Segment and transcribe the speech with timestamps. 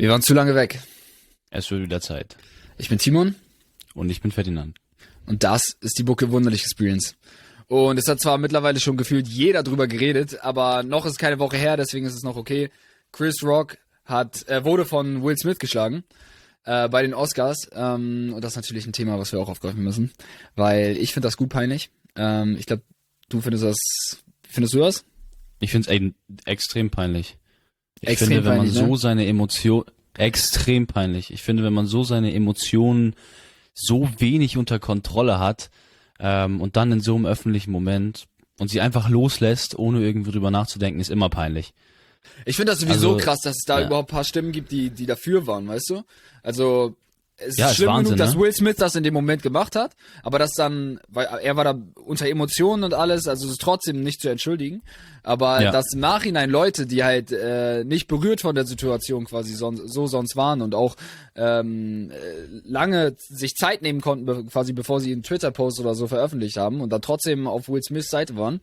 [0.00, 0.80] Wir waren zu lange weg.
[1.50, 2.38] Es wird wieder Zeit.
[2.78, 3.34] Ich bin Timon.
[3.92, 4.78] Und ich bin Ferdinand.
[5.26, 7.16] Und das ist die Bucke Wunderlich Experience.
[7.66, 11.58] Und es hat zwar mittlerweile schon gefühlt jeder drüber geredet, aber noch ist keine Woche
[11.58, 12.70] her, deswegen ist es noch okay.
[13.12, 13.76] Chris Rock
[14.06, 16.02] hat, äh, wurde von Will Smith geschlagen
[16.64, 17.68] äh, bei den Oscars.
[17.74, 20.12] Ähm, und das ist natürlich ein Thema, was wir auch aufgreifen müssen.
[20.56, 21.90] Weil ich finde das gut peinlich.
[22.16, 22.84] Ähm, ich glaube,
[23.28, 23.76] du findest das.
[24.48, 25.04] Findest du das?
[25.58, 27.36] Ich finde es extrem peinlich.
[28.00, 28.96] Ich Extrem finde, wenn man peinlich, so ne?
[28.96, 29.84] seine Emotionen,
[30.16, 31.32] extrem peinlich.
[31.32, 33.14] Ich finde, wenn man so seine Emotionen
[33.74, 35.70] so wenig unter Kontrolle hat
[36.18, 38.26] ähm, und dann in so einem öffentlichen Moment
[38.58, 41.72] und sie einfach loslässt, ohne irgendwie drüber nachzudenken, ist immer peinlich.
[42.44, 43.86] Ich finde das sowieso Also, krass, dass es da ja.
[43.86, 46.02] überhaupt ein paar Stimmen gibt, die, die dafür waren, weißt du?
[46.42, 46.96] Also,
[47.46, 48.40] es Ja, ist ist schlimm Wahnsinn, genug, dass ne?
[48.40, 51.78] Will Smith das in dem Moment gemacht hat, aber das dann, weil er war da
[52.04, 54.82] unter Emotionen und alles, also es ist trotzdem nicht zu entschuldigen.
[55.22, 55.70] Aber Ja.
[55.70, 60.06] dass im Nachhinein Leute, die halt äh, nicht berührt von der Situation quasi son so
[60.06, 60.96] sonst waren und auch
[61.34, 62.16] ähm, äh,
[62.64, 66.80] lange sich Zeit nehmen konnten, be quasi bevor sie einen Twitter-Post oder so veröffentlicht haben
[66.80, 68.60] und dann trotzdem auf Will Smiths Seite waren,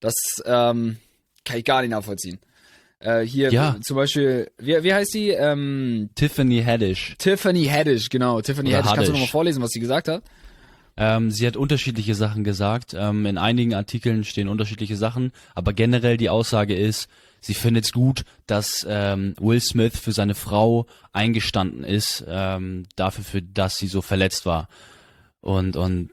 [0.00, 0.98] das ähm,
[1.44, 2.38] kann ich gar nicht nachvollziehen.
[3.04, 3.76] Äh, hier Ja.
[3.82, 5.28] zum Beispiel, wie, wie heißt die?
[5.30, 7.14] Ähm, Tiffany Haddish.
[7.18, 8.40] Tiffany Haddish, genau.
[8.40, 8.86] Tiffany Oder Haddish.
[8.88, 9.12] Kannst du Haddish.
[9.12, 10.22] nochmal vorlesen, was sie gesagt hat?
[10.96, 12.94] Ähm, sie hat unterschiedliche Sachen gesagt.
[12.96, 17.08] Ähm, in einigen Artikeln stehen unterschiedliche Sachen, aber generell die Aussage ist,
[17.40, 23.24] sie findet es gut, dass ähm, Will Smith für seine Frau eingestanden ist, ähm, dafür,
[23.24, 24.68] für das sie so verletzt war.
[25.40, 26.10] Und und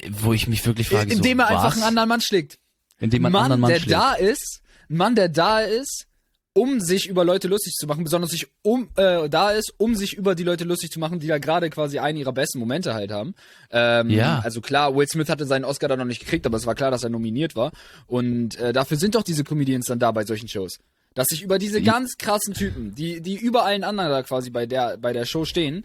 [0.00, 1.74] äh, wo ich mich wirklich frage, Indem so, er einfach was?
[1.74, 2.58] einen anderen Mann schlägt.
[3.00, 3.92] indem man Mann, anderen Mann der schlägt.
[3.92, 6.06] da ist, ein Mann, der da ist,
[6.54, 10.14] um sich über Leute lustig zu machen, besonders sich um äh, da ist, um sich
[10.14, 13.12] über die Leute lustig zu machen, die da gerade quasi einen ihrer besten Momente halt
[13.12, 13.34] haben.
[13.70, 14.40] Ähm, Ja.
[14.40, 16.90] Also klar, Will Smith hatte seinen Oscar dann noch nicht gekriegt, aber es war klar,
[16.90, 17.70] dass er nominiert war.
[18.06, 20.78] Und äh, dafür sind doch diese Comedians dann da bei solchen Shows.
[21.14, 24.66] Dass sich über diese ganz krassen Typen, die, die über allen anderen da quasi bei
[24.66, 25.84] der, bei der Show stehen,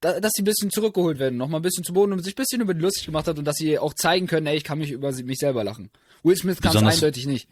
[0.00, 2.42] da, dass sie ein bisschen zurückgeholt werden, nochmal ein bisschen zu Boden und sich ein
[2.42, 4.78] bisschen über die lustig gemacht hat und dass sie auch zeigen können, ey, ich kann
[4.78, 5.90] mich über mich selber lachen.
[6.22, 7.48] Will Smith kann es eindeutig nicht.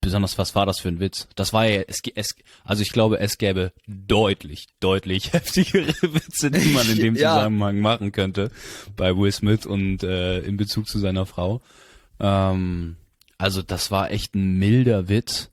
[0.00, 1.28] Besonders, was war das für ein Witz?
[1.36, 2.34] Das war ja, es, es,
[2.64, 7.36] also ich glaube, es gäbe deutlich, deutlich heftigere Witze, die man in dem Ja.
[7.36, 8.50] Zusammenhang machen könnte
[8.96, 11.60] bei Will Smith und äh, in Bezug zu seiner Frau.
[12.18, 12.96] Ähm,
[13.36, 15.50] also das war echt ein milder Witz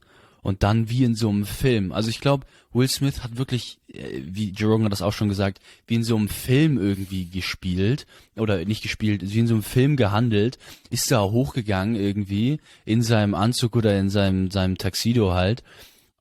[0.47, 1.91] und dann wie in so einem Film.
[1.91, 5.27] Also ich glaube, Will Smith hat wirklich, äh, wie Joe Rogan hat das auch schon
[5.27, 9.63] gesagt, wie in so einem Film irgendwie gespielt oder nicht gespielt, wie in so einem
[9.63, 10.57] Film gehandelt,
[10.89, 15.63] ist da hochgegangen irgendwie in seinem Anzug oder in seinem seinem Taxido halt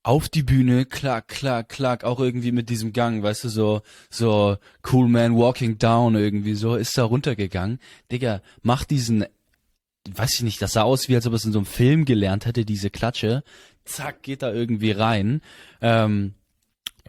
[0.02, 4.56] auf die Bühne, klack, klack, klack, auch irgendwie mit diesem Gang, weißt du, so, so
[4.90, 7.78] Cool Man Walking Down irgendwie so, ist da runtergegangen.
[8.10, 9.24] Digga, mach diesen,
[10.12, 12.04] weiß ich nicht, das sah aus, wie als ob er es in so einem Film
[12.04, 13.44] gelernt hätte, diese Klatsche.
[13.86, 15.40] Zack, geht da irgendwie rein.
[15.80, 16.34] Ähm,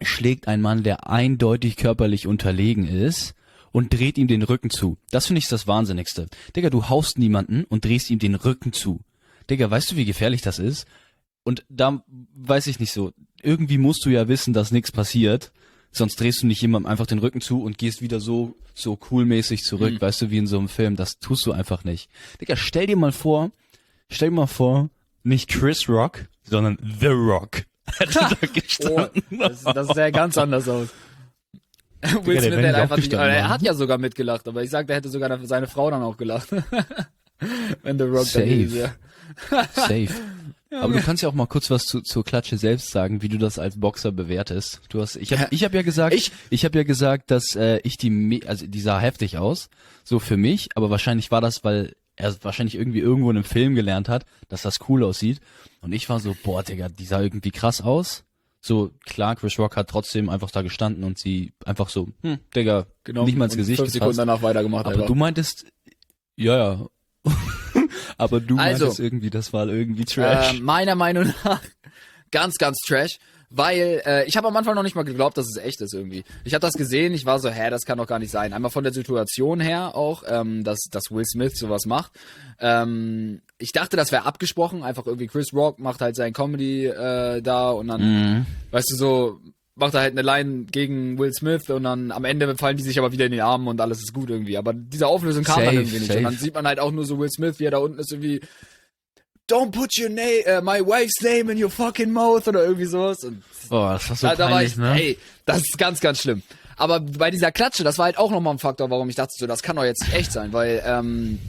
[0.00, 3.34] schlägt ein Mann, der eindeutig körperlich unterlegen ist
[3.72, 4.96] und dreht ihm den Rücken zu.
[5.10, 6.26] Das finde ich das Wahnsinnigste.
[6.56, 9.00] Digga, du haust niemanden und drehst ihm den Rücken zu.
[9.50, 10.86] Digga, weißt du, wie gefährlich das ist?
[11.42, 13.12] Und da weiß ich nicht so.
[13.42, 15.52] Irgendwie musst du ja wissen, dass nichts passiert.
[15.90, 19.64] Sonst drehst du nicht jemandem einfach den Rücken zu und gehst wieder so, so coolmäßig
[19.64, 20.00] zurück, Mhm.
[20.02, 20.96] weißt du, wie in so einem Film.
[20.96, 22.10] Das tust du einfach nicht.
[22.40, 23.50] Digga, stell dir mal vor,
[24.10, 24.90] stell dir mal vor,
[25.24, 27.62] nicht Chris Rock, sondern The Rock.
[28.10, 28.30] Da
[28.90, 29.06] Oh,
[29.38, 30.88] das, das sähe ganz anders aus.
[32.02, 35.08] Will Smith hätte einfach nicht, er hat ja sogar mitgelacht, aber ich sag, der hätte
[35.08, 36.48] sogar seine Frau dann auch gelacht.
[37.82, 38.44] Wenn The Rock da Safe.
[38.46, 38.92] ist, ja.
[39.74, 40.08] Safe.
[40.70, 43.38] Aber du kannst ja auch mal kurz was zu, zur Klatsche selbst sagen, wie du
[43.38, 44.80] das als Boxer bewertest.
[44.90, 45.48] Du hast, ich habe, Ja.
[45.50, 48.80] ich habe ja gesagt, Ich- ich, habe ja gesagt, dass äh, ich die, also die
[48.80, 49.70] sah heftig aus,
[50.04, 53.74] so für mich, aber wahrscheinlich war das, weil er wahrscheinlich irgendwie irgendwo in einem Film
[53.74, 55.40] gelernt hat, dass das cool aussieht.
[55.80, 58.24] Und ich war so, boah, Digga, die sah irgendwie krass aus.
[58.60, 62.86] So, klar, Chris Rock hat trotzdem einfach da gestanden und sie einfach so, hm, Digga,
[63.04, 63.24] Genau.
[63.24, 64.86] nicht mal ins Gesicht Fünf Sekunden danach weitergemacht.
[64.86, 65.06] Aber einfach.
[65.06, 65.66] du meintest,
[66.36, 66.86] ja, ja.
[68.18, 68.84] aber du Also.
[68.86, 70.54] meintest irgendwie, das war irgendwie Trash.
[70.54, 71.62] Äh, meiner Meinung nach
[72.32, 73.18] ganz, ganz trash.
[73.50, 76.22] Weil äh, ich habe am Anfang noch nicht mal geglaubt, dass es echt ist irgendwie.
[76.44, 78.52] Ich habe das gesehen, ich war so, hä, das kann doch gar nicht sein.
[78.52, 82.12] Einmal von der Situation her auch, ähm, dass, dass Will Smith sowas macht.
[82.60, 87.40] Ähm, ich dachte, das wäre abgesprochen, einfach irgendwie Chris Rock macht halt sein Comedy äh,
[87.40, 88.46] da und dann, Mhm.
[88.70, 89.40] weißt du, so
[89.74, 92.98] macht er halt eine Line gegen Will Smith und dann am Ende fallen die sich
[92.98, 94.58] aber wieder in den Armen und alles ist gut irgendwie.
[94.58, 96.06] Aber diese Auflösung kam dann Safe, irgendwie nicht.
[96.08, 96.18] safe.
[96.18, 98.10] Und dann sieht man halt auch nur so Will Smith, wie er da unten ist
[98.12, 98.40] irgendwie
[99.48, 103.24] Don't put your name, uh, my wife's name in your fucking mouth oder irgendwie sowas.
[103.24, 105.00] Und Boah, das war so da, da war ich, ne?
[105.00, 106.42] ey, das ist ganz, ganz schlimm.
[106.76, 109.46] Aber bei dieser Klatsche, das war halt auch nochmal ein Faktor, warum ich dachte, so,
[109.46, 111.40] das kann doch jetzt echt sein, weil ähm,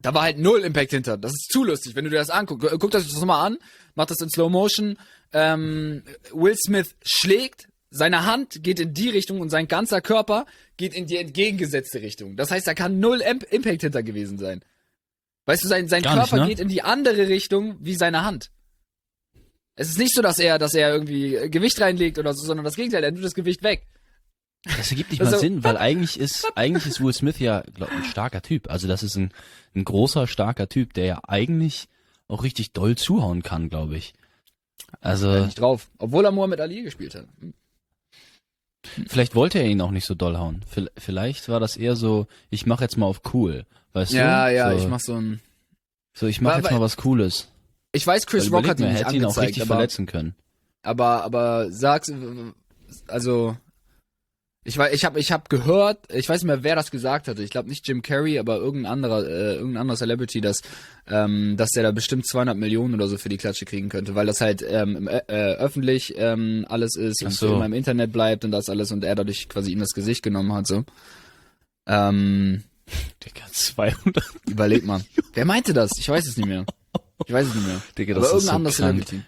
[0.00, 1.16] da war halt null Impact hinter.
[1.16, 2.68] Das ist zu lustig, wenn du dir das anguckst.
[2.78, 3.58] Guck das nochmal an,
[3.94, 4.98] mach das in Slow Motion.
[5.32, 6.02] Ähm,
[6.32, 11.06] Will Smith schlägt seine Hand geht in die Richtung und sein ganzer Körper geht in
[11.06, 12.36] die entgegengesetzte Richtung.
[12.36, 14.62] Das heißt, da kann null Imp Impact hinter gewesen sein.
[15.50, 16.48] Weißt du, sein, sein Gar Körper nicht, ne?
[16.48, 18.50] geht in die andere Richtung wie seine Hand.
[19.76, 22.76] Es ist nicht so, dass er, dass er irgendwie Gewicht reinlegt oder so, sondern das
[22.76, 23.86] Gegenteil, er tut das Gewicht weg.
[24.64, 27.90] Das ergibt nicht Also- mal Sinn, weil eigentlich ist, eigentlich ist Will Smith ja, glaub,
[27.90, 28.70] ein starker Typ.
[28.70, 29.32] Also das ist ein,
[29.74, 31.88] ein großer, starker Typ, der ja eigentlich
[32.28, 34.12] auch richtig doll zuhauen kann, glaube ich.
[35.00, 35.88] Also, Äh, nicht drauf.
[35.98, 37.26] Obwohl er Muhammad Ali gespielt hat.
[37.40, 37.54] Hm.
[39.08, 40.62] vielleicht wollte er ihn auch nicht so doll hauen.
[40.74, 43.66] Vi- Vielleicht war das eher so, ich mach jetzt mal auf cool.
[43.92, 44.54] Weißt Ja, du?
[44.54, 45.40] ja, so, ich mach so ein.
[46.12, 47.48] So, ich mach War- jetzt mal was Cooles.
[47.92, 50.34] Ich weiß, Chris Rock hat ihn er nicht hätte ihn auch richtig aber, verletzen können.
[50.82, 52.10] aber, aber sag's,
[53.08, 53.56] also,
[54.62, 57.42] ich weiß, ich habe, ich habe gehört, ich weiß nicht mehr, wer das gesagt hatte.
[57.42, 60.60] Ich glaube nicht Jim Carrey, aber irgendein anderer, äh, irgendein anderer Celebrity, dass,
[61.08, 64.26] ähm, dass der da bestimmt 200 Millionen oder so für die Klatsche kriegen könnte, weil
[64.26, 67.54] das halt ähm, im, äh, äh, öffentlich ähm, alles ist und so.
[67.56, 70.52] immer im Internet bleibt und das alles und er dadurch quasi ihm das Gesicht genommen
[70.52, 70.84] hat so.
[71.86, 72.62] Ähm,
[73.24, 74.24] Digga, 200.
[74.48, 75.00] überleg mal.
[75.34, 75.92] Wer meinte das?
[75.98, 76.64] Ich weiß es nicht mehr.
[77.26, 77.80] Ich weiß es nicht mehr.
[77.98, 78.92] Digga, Aber das ist irgendein so anderes krank.
[79.06, 79.22] Celebrity.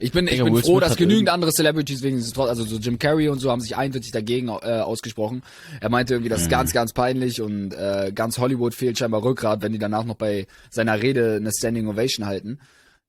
[0.00, 2.64] Ich bin, ich bin Will froh, Smith dass genügend andere Celebrities wegen dieses Trotz, also
[2.64, 4.50] so Jim Carrey und so haben sich eindeutig dagegen äh,
[4.80, 5.42] ausgesprochen.
[5.80, 6.50] Er meinte irgendwie, das ist Mhm.
[6.50, 10.48] ganz, ganz peinlich und äh, ganz Hollywood fehlt scheinbar Rückgrat, wenn die danach noch bei
[10.70, 12.58] seiner Rede eine Standing Ovation halten.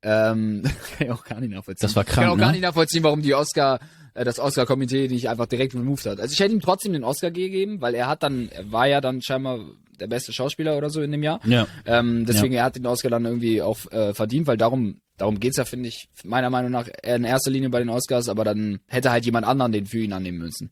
[0.03, 0.61] Ähm,
[0.97, 1.87] kann ich auch gar nicht nachvollziehen.
[1.87, 2.51] Das war Ich kann krank, auch gar ne?
[2.53, 3.79] nicht nachvollziehen, warum die Oscar,
[4.23, 6.19] das Oscar-Komitee nicht einfach direkt removed hat.
[6.19, 9.01] Also ich hätte ihm trotzdem den Oscar gegeben, weil er hat dann, er war ja
[9.01, 9.59] dann scheinbar
[9.99, 11.39] der beste Schauspieler oder so in dem Jahr.
[11.45, 11.67] Ja.
[11.85, 15.57] Ähm, deswegen, er hat den Oscar dann irgendwie auch äh, verdient, weil darum, darum geht's
[15.57, 19.11] ja, finde ich, meiner Meinung nach in erster Linie bei den Oscars, aber dann hätte
[19.11, 20.69] halt jemand anderen den für ihn annehmen müssen.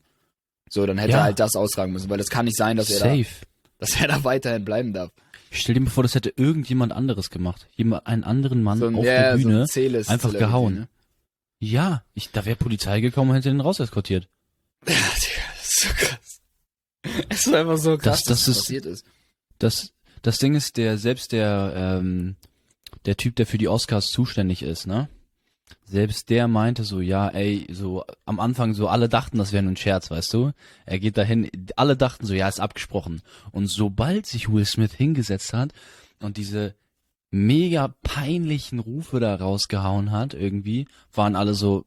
[0.70, 1.18] So, dann hätte Ja.
[1.18, 3.26] er halt das austragen müssen, weil das kann nicht sein, dass er da, Safe.
[3.78, 5.10] dass er da weiterhin bleiben darf.
[5.50, 7.68] Stell dir mal vor, das hätte irgendjemand anderes gemacht.
[7.76, 9.60] Jemand, einen anderen Mann So ein, auf ja, der so Bühne.
[9.62, 10.74] ein C-List einfach gehauen.
[10.74, 10.88] Ne?
[11.70, 14.28] Ja, ich, da wäre Polizei gekommen und hätte den raus eskortiert.
[14.86, 16.40] Ja, Digga, das ist so krass.
[17.30, 19.06] Es ist einfach so krass, Das- das dass das passiert ist.
[19.58, 22.36] Das, das Ding ist, der, selbst der, ähm,
[23.06, 25.08] der Typ, der für die Oscars zuständig ist, ne?
[25.86, 29.72] Selbst der meinte so, ja, ey, so am Anfang so, alle dachten, das wäre nur
[29.72, 30.52] ein Scherz, weißt du?
[30.86, 33.22] Er geht dahin, alle dachten so, ja, ist abgesprochen.
[33.52, 35.72] Und sobald sich Will Smith hingesetzt hat
[36.20, 36.74] und diese
[37.34, 41.84] mega peinlichen Rufe da rausgehauen hat, irgendwie, waren alle so,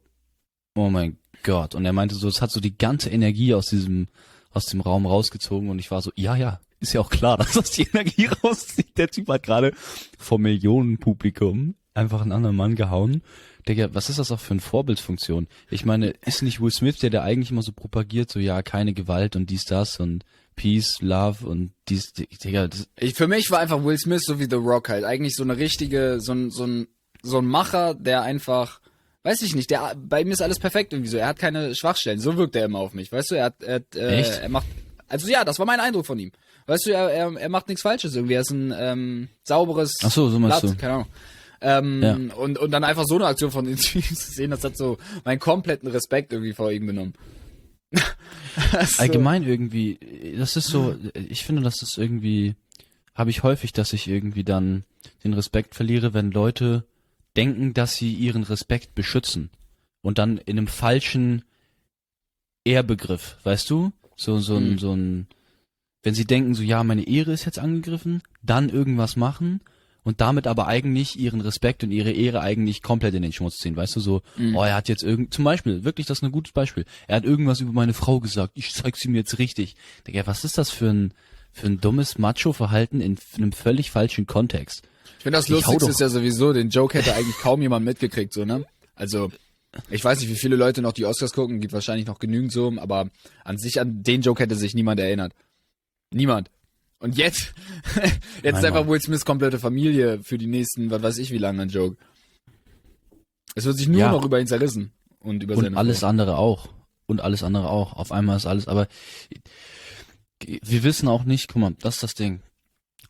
[0.75, 1.73] oh mein Gott.
[1.73, 4.07] Und er meinte so, es hat so die ganze Energie aus diesem,
[4.51, 7.53] aus dem Raum rausgezogen und ich war so, ja, ja, ist ja auch klar, dass
[7.53, 8.97] das die Energie rauszieht.
[8.97, 9.71] Der Typ hat gerade
[10.17, 13.21] vor Millionenpublikum einfach einen anderen Mann gehauen.
[13.67, 15.47] Digga, was ist das auch für eine Vorbildfunktion?
[15.69, 18.93] Ich meine, ist nicht Will Smith, der der eigentlich immer so propagiert, so ja, keine
[18.93, 20.23] Gewalt und dies, das und
[20.55, 24.47] Peace, Love und dies, Digga, das, Ich, für mich war einfach Will Smith so wie
[24.49, 25.03] The Rock halt.
[25.03, 26.87] Eigentlich so eine richtige, so ein, so ein,
[27.21, 28.81] so ein Macher, der einfach,
[29.23, 31.17] weiß ich nicht, der, bei ihm ist alles perfekt irgendwie so.
[31.17, 32.19] Er hat keine Schwachstellen.
[32.19, 33.11] So wirkt er immer auf mich.
[33.11, 34.39] Weißt du, er hat, er, hat, äh, Echt?
[34.41, 34.65] er macht,
[35.07, 36.31] also ja, das war mein Eindruck von ihm.
[36.65, 38.33] Weißt du, er, er, er macht nichts Falsches irgendwie.
[38.33, 40.77] Er ist ein, ähm, sauberes Ach so, so meinst Blatt, du.
[40.77, 41.07] keine Ahnung.
[41.61, 42.15] Ähm, Ja.
[42.35, 44.97] und, und dann einfach so eine Aktion von den Typen zu sehen, das hat so
[45.25, 47.13] meinen kompletten Respekt irgendwie vor ihm genommen.
[47.91, 48.03] Das
[48.91, 52.55] ist so- allgemein irgendwie, das ist so, ich finde, das ist irgendwie,
[53.15, 54.83] habe ich häufig, dass ich irgendwie dann
[55.23, 56.85] den Respekt verliere, wenn Leute
[57.35, 59.49] denken, dass sie ihren Respekt beschützen
[60.01, 61.43] und dann in einem falschen
[62.65, 63.91] Ehrbegriff, weißt du?
[64.15, 64.77] So, so ein, Mhm.
[64.79, 65.27] so ein,
[66.03, 69.61] wenn sie denken, so, ja, meine Ehre ist jetzt angegriffen, dann irgendwas machen
[70.07, 73.75] und damit aber eigentlich ihren Respekt und ihre Ehre eigentlich komplett in den Schmutz ziehen,
[73.75, 74.55] weißt du, so, Mhm.
[74.55, 77.25] oh, er hat jetzt irgend, zum Beispiel, wirklich, das ist ein gutes Beispiel, er hat
[77.25, 79.75] irgendwas über meine Frau gesagt, ich zeig sie mir jetzt richtig.
[80.07, 81.13] Digga, was ist das für ein,
[81.51, 84.83] für ein dummes Macho-Verhalten in einem völlig falschen Kontext?
[85.17, 88.31] Ich finde das Ich Lustigste ist ja sowieso, den Joke hätte eigentlich kaum jemand mitgekriegt,
[88.31, 88.65] so, ne?
[88.95, 89.29] Also,
[89.89, 92.73] ich weiß nicht, wie viele Leute noch die Oscars gucken, gibt wahrscheinlich noch genügend so,
[92.77, 93.09] aber
[93.43, 95.33] an sich, an den Joke hätte sich niemand erinnert.
[96.13, 96.49] Niemand.
[96.99, 97.53] Und jetzt,
[97.95, 98.89] jetzt ist Nein, einfach Mann.
[98.89, 101.97] Will Smiths komplette Familie für die nächsten, was weiß ich wie lange ein Joke.
[103.55, 104.11] Es wird sich nur Ja.
[104.11, 104.91] noch über ihn zerrissen.
[105.19, 106.07] Und über Und seine alles Frau.
[106.07, 106.69] andere auch.
[107.05, 107.93] Und alles andere auch.
[107.93, 108.87] Auf einmal ist alles, aber
[110.45, 112.41] wir wissen auch nicht, guck mal, das ist das Ding.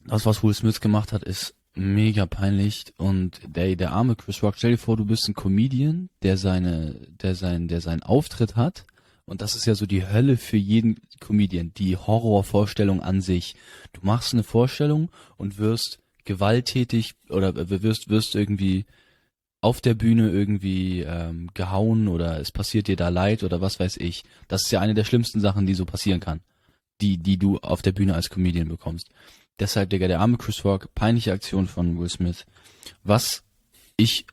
[0.05, 4.55] Das, was Will Smith gemacht hat, ist mega peinlich und der, der arme Chris Rock,
[4.57, 8.85] stell dir vor, du bist ein Comedian, der seine, der sein, der seinen Auftritt hat
[9.27, 13.55] und das ist ja so die Hölle für jeden Comedian, die Horrorvorstellung an sich.
[13.91, 18.85] Du machst eine Vorstellung und wirst gewalttätig oder wirst, wirst irgendwie
[19.59, 23.97] auf der Bühne irgendwie ähm, gehauen oder es passiert dir da leid oder was weiß
[23.97, 24.23] ich.
[24.47, 26.39] Das ist ja eine der schlimmsten Sachen, die so passieren kann.
[27.01, 29.09] Die, die du auf der Bühne als Comedian bekommst.
[29.59, 32.45] Deshalb, Digga, der arme Chris Rock, peinliche Aktion von Will Smith.
[33.03, 33.43] Was
[33.97, 34.25] ich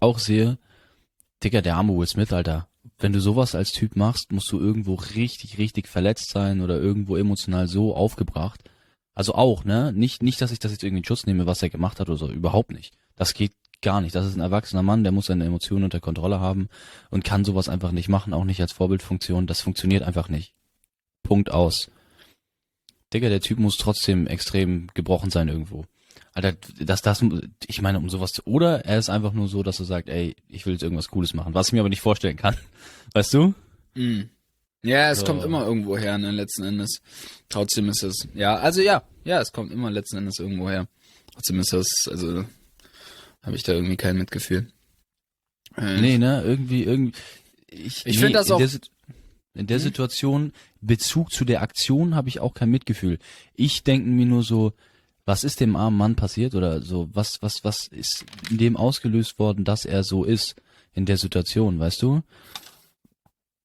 [0.00, 0.58] auch sehe,
[1.44, 2.68] Digga, der arme Will Smith, Alter.
[3.02, 7.16] Wenn du sowas als Typ machst, musst du irgendwo richtig, richtig verletzt sein oder irgendwo
[7.16, 8.62] emotional so aufgebracht.
[9.14, 9.92] Also auch, ne?
[9.92, 12.18] Nicht, nicht, dass ich das jetzt irgendwie in Schutz nehme, was er gemacht hat oder
[12.18, 12.30] so.
[12.30, 12.94] Überhaupt nicht.
[13.16, 14.14] Das geht gar nicht.
[14.14, 16.68] Das ist ein erwachsener Mann, der muss seine Emotionen unter Kontrolle haben
[17.10, 19.46] und kann sowas einfach nicht machen, auch nicht als Vorbildfunktion.
[19.46, 20.54] Das funktioniert einfach nicht.
[21.22, 21.90] Punkt aus.
[23.12, 25.84] Digga, der Typ muss trotzdem extrem gebrochen sein irgendwo.
[26.34, 27.22] Alter, das, das,
[27.66, 30.34] ich meine, um sowas zu, oder er ist einfach nur so, dass er sagt, ey,
[30.48, 32.56] ich will jetzt irgendwas Cooles machen, was ich mir aber nicht vorstellen kann.
[33.12, 33.54] Weißt du?
[33.94, 34.22] Mm.
[34.84, 35.26] Ja, es So.
[35.26, 37.00] kommt immer irgendwo her, ne, letzten Endes.
[37.48, 40.88] Trotzdem ist es, ja, also ja, ja, es kommt immer letzten Endes irgendwo her.
[41.32, 42.44] Trotzdem ist das, also,
[43.42, 44.68] habe ich da irgendwie kein Mitgefühl.
[45.76, 47.12] Äh, Nee, ne, irgendwie, irgendwie,
[47.68, 48.60] ich, Ich find das in auch-
[49.54, 49.82] in der Hm?
[49.84, 53.18] Situation, Bezug zu der Aktion habe ich auch kein Mitgefühl.
[53.54, 54.72] Ich denke mir nur so,
[55.24, 59.38] was ist dem armen Mann passiert oder so, was, was, was ist in dem ausgelöst
[59.38, 60.56] worden, dass er so ist
[60.94, 62.22] in der Situation, weißt du?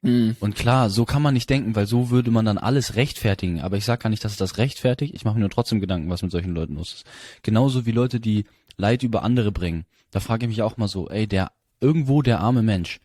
[0.02, 3.62] mm, Und klar, so kann man nicht denken, weil so würde man dann alles rechtfertigen.
[3.62, 5.14] Aber ich sag gar nicht, dass es das rechtfertigt.
[5.16, 7.06] Ich mache mir nur trotzdem Gedanken, was mit solchen Leuten los ist.
[7.42, 8.46] Genauso wie Leute, die
[8.78, 9.86] Leid über andere bringen.
[10.12, 13.00] Da frage ich mich auch mal so, ey, der irgendwo der arme Mensch.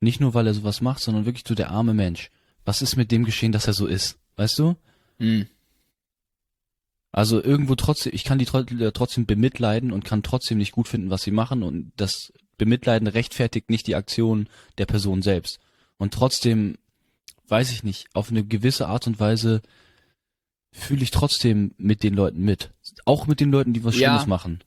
[0.00, 2.30] Nicht nur, weil er sowas macht, sondern wirklich so der arme Mensch.
[2.64, 4.18] Was ist mit dem geschehen, dass er so ist?
[4.36, 4.76] Weißt du?
[5.18, 5.42] mm.
[7.12, 11.10] Also irgendwo trotzdem, ich kann die äh, trotzdem bemitleiden und kann trotzdem nicht gut finden,
[11.10, 15.58] was sie machen und das Bemitleiden rechtfertigt nicht die Aktion der Person selbst.
[15.98, 16.78] Und trotzdem,
[17.48, 19.60] weiß ich nicht, auf eine gewisse Art und Weise
[20.72, 22.70] fühle ich trotzdem mit den Leuten mit.
[23.04, 24.08] Auch mit den Leuten, die was Ja.
[24.08, 24.64] Schlimmes machen.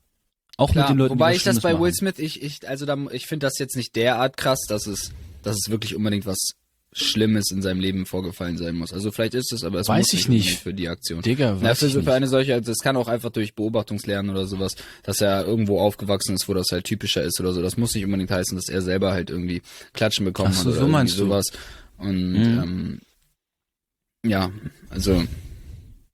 [0.57, 1.83] Auch Klar, mit den Leuten, wobei die was ich das Schlimmes bei machen.
[1.83, 5.11] Will Smith, ich, ich, also da, ich finde das jetzt nicht derart krass, dass es,
[5.41, 6.51] dass es wirklich unbedingt was
[6.97, 8.93] Schlimmes in seinem Leben vorgefallen sein muss.
[8.93, 11.21] Also vielleicht ist es, aber es Weiß muss ich nicht für die Aktion.
[11.21, 12.05] Digga, Na, weiß für, ich nicht.
[12.05, 15.81] für eine solche, also das kann auch einfach durch Beobachtungslernen oder sowas, dass er irgendwo
[15.81, 17.61] aufgewachsen ist, wo das halt typischer ist oder so.
[17.61, 19.61] Das muss nicht unbedingt heißen, dass er selber halt irgendwie
[19.93, 21.45] Klatschen bekommen Ach so, hat oder so sowas.
[21.97, 22.63] Und Mhm.
[22.63, 23.01] ähm,
[24.25, 24.51] ja,
[24.89, 25.23] also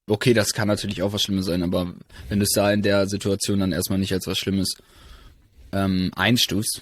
[0.07, 1.93] okay, das kann natürlich auch was Schlimmes sein, aber
[2.27, 4.73] wenn du es da in der Situation dann erstmal nicht als was Schlimmes
[5.73, 6.81] ähm, einstufst,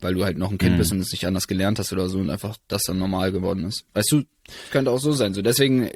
[0.00, 0.78] weil du halt noch ein Kind Mhm.
[0.78, 3.64] bist und es nicht anders gelernt hast oder so und einfach das dann normal geworden
[3.64, 3.84] ist.
[3.94, 4.22] Weißt du,
[4.70, 5.34] könnte auch so sein.
[5.34, 5.90] So deswegen,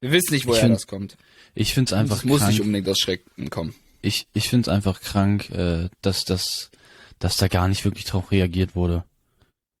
[0.00, 1.16] wir wissen nicht, Ich woher find- das kommt.
[1.54, 2.52] Ich find's einfach es muss krank.
[2.52, 3.74] nicht unbedingt aus Schrecken kommen.
[4.02, 6.70] ich, ich find's einfach krank, äh, dass, dass,
[7.18, 9.04] dass da gar nicht wirklich drauf reagiert wurde.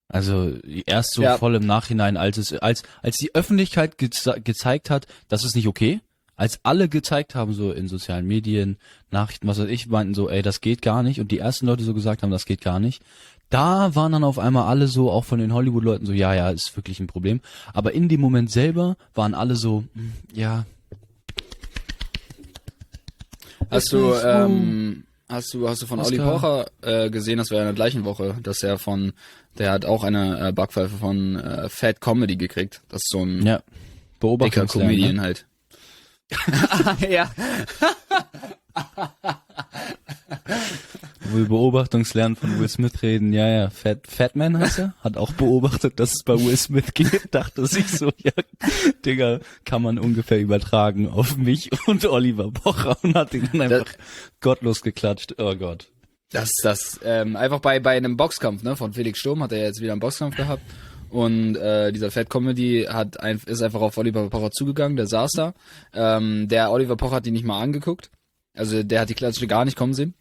[0.08, 1.38] Also erst so Ja.
[1.38, 5.68] voll im Nachhinein, als es, als, als die Öffentlichkeit geze gezeigt hat, das ist nicht
[5.68, 6.00] okay,
[6.40, 8.78] als alle gezeigt haben, so in sozialen Medien,
[9.10, 11.84] Nachrichten, was weiß ich, meinten so, ey, das geht gar nicht, und die ersten Leute
[11.84, 13.02] so gesagt haben, das geht gar nicht,
[13.50, 16.74] da waren dann auf einmal alle so, auch von den Hollywood-Leuten so, ja, ja, ist
[16.74, 17.42] wirklich ein Problem.
[17.74, 20.64] Aber in dem Moment selber waren alle so, hm, ja,
[23.70, 26.66] Hast du, ähm, hast du, hast du von Olli Oscar.
[26.80, 29.12] Pocher äh, gesehen, das war ja in der gleichen Woche, dass er von,
[29.58, 32.80] der hat auch eine äh, Backpfeife von äh, Fat Comedy gekriegt.
[32.88, 33.64] Das ist so ein ja, dicker
[34.20, 34.96] Beobachtungslernen, ne?
[34.96, 35.46] Comedian halt.
[37.08, 37.30] ja.
[41.24, 45.32] Wo wir Beobachtungslernen von Will Smith reden, ja, ja, Fat, Fatman heißt er, hat auch
[45.32, 48.32] beobachtet, dass es bei Will Smith geht, dachte sich so, ja,
[49.04, 53.92] Digga, kann man ungefähr übertragen auf mich und Oliver Pocher und hat ihn dann einfach
[54.40, 55.88] gottlos geklatscht, oh Gott.
[56.32, 59.80] Das, das, ähm, einfach bei, bei einem Boxkampf, ne, von Felix Sturm hat er jetzt
[59.80, 60.62] wieder einen Boxkampf gehabt.
[61.10, 65.32] Und äh, dieser Fat Comedy hat ein, ist einfach auf Oliver Pocher zugegangen, der saß
[65.32, 65.54] da.
[65.92, 68.10] Ähm, der Oliver Pocher hat ihn nicht mal angeguckt.
[68.54, 70.14] Also der hat die Klatsche gar nicht kommen sehen.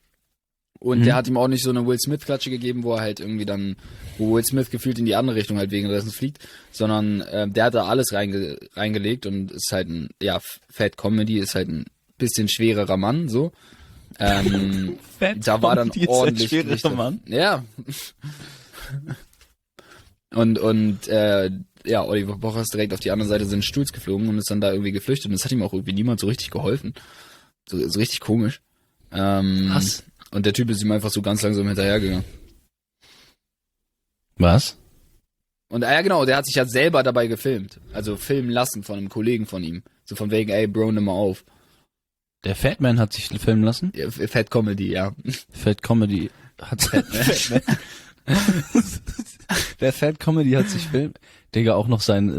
[0.82, 1.04] Und Mhm.
[1.04, 3.46] der hat ihm auch nicht so eine Will Smith Klatsche gegeben, wo er halt irgendwie
[3.46, 3.76] dann,
[4.18, 6.40] wo Will Smith gefühlt in die andere Richtung halt wegen dessen fliegt,
[6.72, 10.40] sondern äh, der hat da alles reinge reingelegt und ist halt ein, ja,
[10.72, 11.86] Fat Comedy ist halt ein
[12.18, 13.52] bisschen schwererer Mann, so.
[14.20, 16.92] Ähm, Fat da war dann Comedy ist ein ordentlich schwerer Licht.
[16.96, 17.20] Mann.
[17.28, 17.64] Ja.
[20.34, 21.50] Und und äh,
[21.86, 24.62] ja, Oliver Pocher ist direkt auf die andere Seite seines Stuhls geflogen und ist dann
[24.62, 26.94] da irgendwie geflüchtet und es hat ihm auch irgendwie niemand so richtig geholfen.
[27.68, 28.62] So, so richtig komisch.
[29.12, 30.04] Ähm, Was?
[30.32, 32.26] Und der Typ ist ihm einfach so ganz langsam hinterhergegangen.
[34.38, 34.78] Was?
[35.70, 37.80] Und ah, ja genau, der hat sich ja selber dabei gefilmt.
[37.94, 39.84] Also filmen lassen von einem Kollegen von ihm.
[40.04, 41.46] So von wegen, ey Bro, nimm mal auf.
[42.44, 43.92] Der Fatman hat sich filmen lassen?
[43.96, 45.14] Ja, Fat Comedy, ja.
[45.52, 46.32] Fat Comedy
[46.62, 47.78] hat Fatman.
[49.82, 51.14] Der Fat Comedy hat sich filmen.
[51.56, 52.32] Digga, auch noch sein,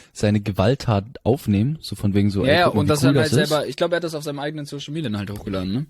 [0.12, 3.16] seine Gewalttat aufnehmen, so von wegen so, ja, ey, ja, guck und das cool dann
[3.22, 3.48] halt das ist.
[3.48, 5.86] selber, ich glaube, er hat das auf seinem eigenen Social Media halt hochgeladen, ne?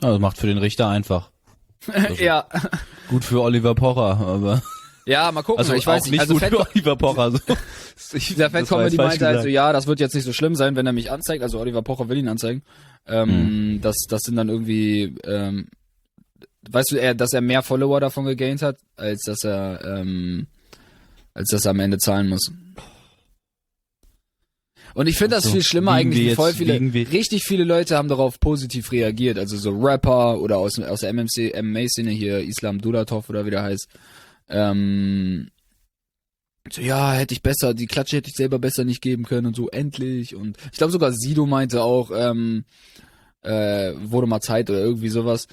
[0.00, 1.30] Das macht für den Richter einfach.
[1.92, 2.46] Also, ja.
[3.08, 4.62] Gut für Oliver Pocher, aber
[5.06, 5.58] Ja, mal gucken.
[5.60, 6.20] also ich weiß nicht.
[6.20, 7.30] Also gut Fat, für Oliver Pocher.
[7.32, 7.38] So.
[8.14, 10.76] Ich, der Fat Comedy meinte halt so, ja, das wird jetzt nicht so schlimm sein,
[10.76, 11.42] wenn er mich anzeigt.
[11.42, 12.62] Also Oliver Pocher will ihn anzeigen.
[13.06, 13.28] Ähm,
[13.76, 13.80] Mhm.
[13.80, 15.68] das, das sind dann irgendwie, ähm,
[16.68, 20.46] weißt du, er, dass er mehr Follower davon gegaint hat, als dass er, ähm,
[21.34, 22.50] als dass er am Ende zahlen muss.
[24.94, 27.96] Und ich finde das So, viel schlimmer eigentlich, wie voll jetzt- viele, richtig viele Leute
[27.96, 32.80] haben darauf positiv reagiert, also so Rapper oder aus, aus der MMC, MMA-Szene hier, Islam
[32.80, 33.88] Dulatov oder wie der heißt,
[34.48, 35.50] ähm,
[36.72, 39.56] so, ja, hätte ich besser, die Klatsche hätte ich selber besser nicht geben können und
[39.56, 40.34] so, endlich.
[40.34, 42.64] Und ich glaube sogar Sido meinte auch, ähm,
[43.42, 45.46] äh, wurde mal Zeit oder irgendwie sowas.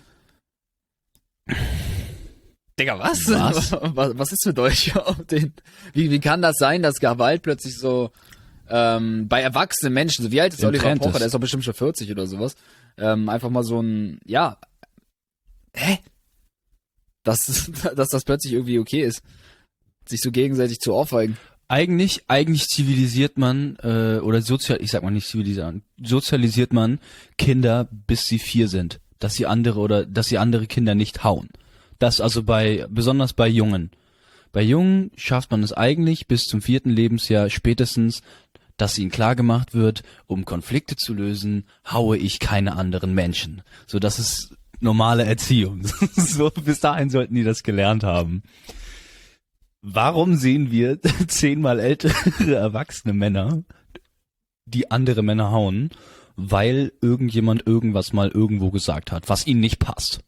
[2.80, 3.27] Digga, was?
[3.27, 3.72] Was?
[3.96, 4.96] was, was ist mit euch?
[4.96, 5.54] auf den,
[5.94, 8.12] wie, wie kann das sein, dass Gewalt plötzlich so
[8.70, 11.63] ähm, bei erwachsenen Menschen, so wie alt ist Im Oliver Pocher, der ist doch bestimmt
[11.63, 12.56] schon 40 oder sowas,
[12.98, 14.58] ähm, einfach mal so ein, ja,
[15.74, 16.00] hä?
[17.24, 19.22] Dass, dass das plötzlich irgendwie okay ist,
[20.08, 21.38] sich so gegenseitig zu ohrfeigen.
[21.70, 27.00] Eigentlich, eigentlich zivilisiert man, äh, oder sozial, ich sag mal nicht zivilisieren, sozialisiert man
[27.38, 29.01] Kinder, bis sie vier sind.
[29.20, 31.50] Dass sie andere oder, dass sie andere Kinder nicht hauen.
[32.00, 33.92] Das also bei, besonders bei Jungen.
[34.52, 38.22] Bei Jungen schafft man es eigentlich bis zum vierten Lebensjahr spätestens,
[38.78, 43.64] dass ihnen klar gemacht wird, um Konflikte zu lösen, haue ich keine anderen Menschen.
[43.88, 45.82] So, das ist normale Erziehung.
[46.16, 48.44] so, bis dahin sollten die das gelernt haben.
[49.82, 53.64] Warum sehen wir zehnmal ältere erwachsene Männer,
[54.66, 55.90] die andere Männer hauen,
[56.38, 60.22] weil irgendjemand irgendwas mal irgendwo gesagt hat, was ihnen nicht passt?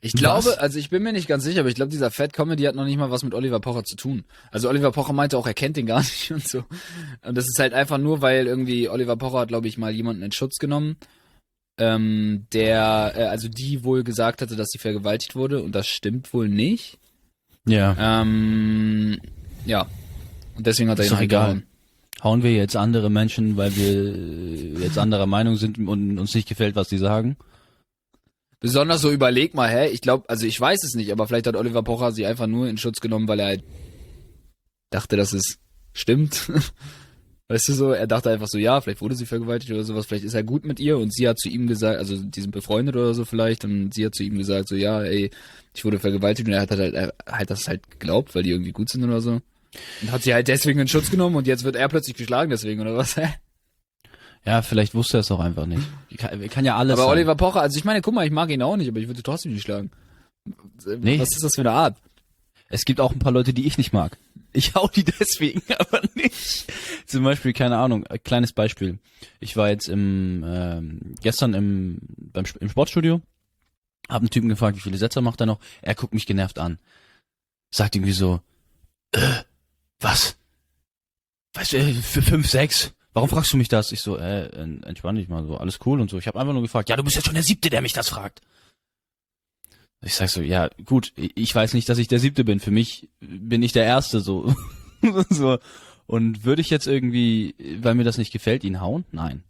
[0.00, 0.58] Ich glaube, Was?
[0.58, 2.84] also ich bin mir nicht ganz sicher, aber ich glaube, dieser Fat Comedy hat noch
[2.84, 4.24] nicht mal was mit Oliver Pocher zu tun.
[4.50, 6.64] Also Oliver Pocher meinte auch, er kennt den gar nicht und so.
[7.22, 10.22] Und das ist halt einfach nur, weil irgendwie Oliver Pocher hat, glaube ich, mal jemanden
[10.22, 10.96] in Schutz genommen,
[11.78, 16.34] ähm, der, äh, also die wohl gesagt hatte, dass sie vergewaltigt wurde und das stimmt
[16.34, 16.98] wohl nicht.
[17.66, 18.20] Ja.
[18.20, 19.18] Ähm,
[19.64, 19.86] ja.
[20.54, 21.46] Und deswegen hat er Ist ihn doch halt egal.
[21.54, 21.66] gehauen.
[22.24, 26.74] Hauen wir jetzt andere Menschen, weil wir jetzt anderer Meinung sind und uns nicht gefällt,
[26.74, 27.36] was die sagen?
[28.60, 29.88] Besonders so überleg mal, hä?
[29.90, 32.66] Ich glaube, also ich weiß es nicht, aber vielleicht hat Oliver Pocher sie einfach nur
[32.66, 33.64] in Schutz genommen, weil er halt
[34.88, 35.58] dachte, dass es
[35.92, 36.50] stimmt.
[37.48, 40.24] Weißt du so, er dachte einfach so, ja, vielleicht wurde sie vergewaltigt oder sowas, vielleicht
[40.24, 42.96] ist er gut mit ihr und sie hat zu ihm gesagt, also die sind befreundet
[42.96, 45.30] oder so vielleicht und sie hat zu ihm gesagt, so, ja, ey,
[45.74, 48.72] ich wurde vergewaltigt und er hat halt, er hat das halt geglaubt, weil die irgendwie
[48.72, 49.42] gut sind oder so.
[50.02, 52.80] Und hat sie halt deswegen in Schutz genommen und jetzt wird er plötzlich geschlagen deswegen
[52.80, 53.16] oder was?
[54.46, 55.82] Ja, vielleicht wusste er es auch einfach nicht.
[56.18, 57.12] Kann, kann ja alles Aber sein.
[57.12, 59.22] Oliver Pocher, also ich meine, guck mal, ich mag ihn auch nicht, aber ich würde
[59.22, 59.90] trotzdem nicht schlagen.
[60.84, 61.18] Nee.
[61.18, 61.96] Was ist das für eine Art?
[62.68, 64.18] Es gibt auch ein paar Leute, die ich nicht mag.
[64.52, 66.72] Ich hau die deswegen aber nicht.
[67.06, 68.98] Zum Beispiel, keine Ahnung, ein kleines Beispiel.
[69.40, 73.20] Ich war jetzt im ähm, gestern im beim im Sportstudio,
[74.08, 75.58] hab einen Typen gefragt, wie viele Sätze macht er noch.
[75.82, 76.78] Er guckt mich genervt an,
[77.70, 78.40] sagt irgendwie so,
[79.12, 79.20] äh,
[80.00, 80.36] was?
[81.54, 82.92] Weißt du, äh, für fünf, sechs?
[83.12, 83.92] Warum fragst du mich das?
[83.92, 86.18] Ich so, äh, en- entspann dich mal so, alles cool und so.
[86.18, 88.08] Ich habe einfach nur gefragt, ja, du bist ja schon der Siebte, der mich das
[88.08, 88.40] fragt.
[90.04, 92.60] Ich sag so, ja, gut, ich weiß nicht, dass ich der Siebte bin.
[92.60, 94.54] Für mich bin ich der Erste, so.
[95.30, 95.58] so.
[96.06, 99.04] Und würde ich jetzt irgendwie, weil mir das nicht gefällt, ihn hauen?
[99.12, 99.42] Nein.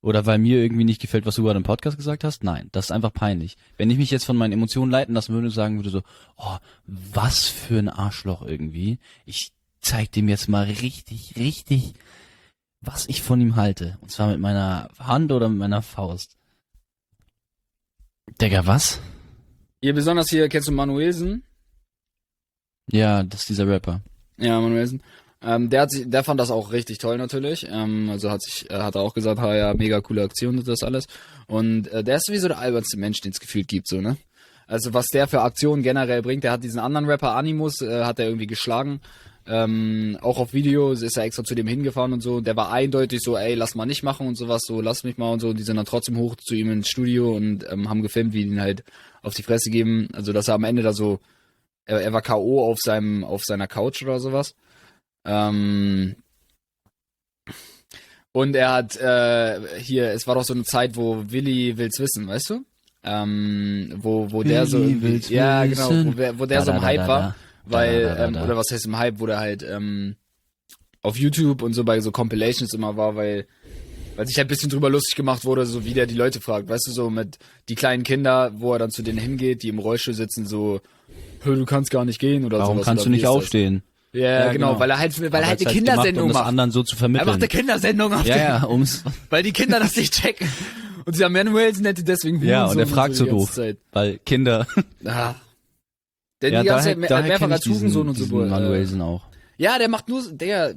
[0.00, 2.42] Oder weil mir irgendwie nicht gefällt, was du gerade im Podcast gesagt hast?
[2.42, 2.68] Nein.
[2.72, 3.56] Das ist einfach peinlich.
[3.76, 6.02] Wenn ich mich jetzt von meinen Emotionen leiten lassen würde sagen würde so,
[6.36, 8.98] oh, was für ein Arschloch irgendwie.
[9.26, 9.52] Ich
[9.88, 11.94] zeig dem jetzt mal richtig, richtig,
[12.80, 13.96] was ich von ihm halte.
[14.02, 16.36] Und zwar mit meiner Hand oder mit meiner Faust.
[18.40, 19.00] Digga, was?
[19.80, 21.42] Hier besonders hier, kennst du Manuelsen?
[22.90, 24.02] Ja, das ist dieser Rapper.
[24.36, 25.02] Ja, Manuelsen.
[25.40, 27.66] Ähm, der hat sich, der fand das auch richtig toll natürlich.
[27.68, 30.68] Ähm, also hat sich, äh, hat er auch gesagt, ha, ja, mega coole Aktion und
[30.68, 31.06] das alles.
[31.46, 34.16] Und äh, der ist sowieso der albernste Mensch, den es gefühlt gibt, so, ne?
[34.66, 38.18] Also was der für Aktionen generell bringt, der hat diesen anderen Rapper Animus, äh, hat
[38.18, 39.00] er irgendwie geschlagen.
[39.50, 42.42] Ähm, auch auf Video ist er extra zu dem hingefahren und so.
[42.42, 45.32] Der war eindeutig so, ey, lass mal nicht machen und sowas, so, lass mich mal
[45.32, 45.48] und so.
[45.48, 48.42] Und die sind dann trotzdem hoch zu ihm ins Studio und ähm, haben gefilmt, wie
[48.42, 48.84] ihn halt
[49.22, 50.08] auf die Fresse geben.
[50.12, 51.20] Also, dass er am Ende da so,
[51.86, 52.70] er, er war K.O.
[52.70, 54.54] auf seinem, auf seiner Couch oder sowas.
[55.24, 56.16] Ähm,
[58.32, 62.28] und er hat äh, hier, es war doch so eine Zeit, wo Willi will's wissen,
[62.28, 62.64] weißt du?
[63.02, 66.72] Ähm, wo, wo der so Willi irgendwie, will's ja genau, wo, wo der Da, so
[66.72, 67.34] im Hype da, war, da.
[67.70, 68.44] Weil, Da, da, da, ähm, da.
[68.44, 70.16] oder was heißt im Hype, wo der halt ähm,
[71.02, 73.46] auf YouTube und so bei so Compilations immer war, weil
[74.16, 76.68] weil sich halt ein bisschen drüber lustig gemacht wurde, so wie der die Leute fragt,
[76.68, 79.78] weißt du, so mit die kleinen Kinder, wo er dann zu denen hingeht, die im
[79.78, 80.80] Rollstuhl sitzen, so,
[81.44, 82.86] "Hö, du kannst gar nicht gehen oder Warum sowas.
[82.86, 83.82] kannst du nicht aufstehen?
[84.12, 86.48] Ja, genau, weil er halt, weil Aber er halt eine gemacht, Kindersendung um das macht.
[86.48, 87.26] anderen so zu Er vermitteln.
[87.28, 90.48] macht eine Kindersendung auf ja, den, ja, ums, weil die Kinder das nicht checken.
[91.04, 93.60] Und dieser Manuelsen nennt die deswegen ja, und Hurensohn er fragt so so doof,
[93.92, 94.66] weil Kinder,
[95.04, 95.36] Ah.
[96.40, 98.24] Der ja, die ganze daher, Zeit mehr, daher mehrfach als Hurensohn und so.
[98.24, 99.26] diesen äh, Manuelsen auch.
[99.56, 100.76] Ja, der macht nur, der,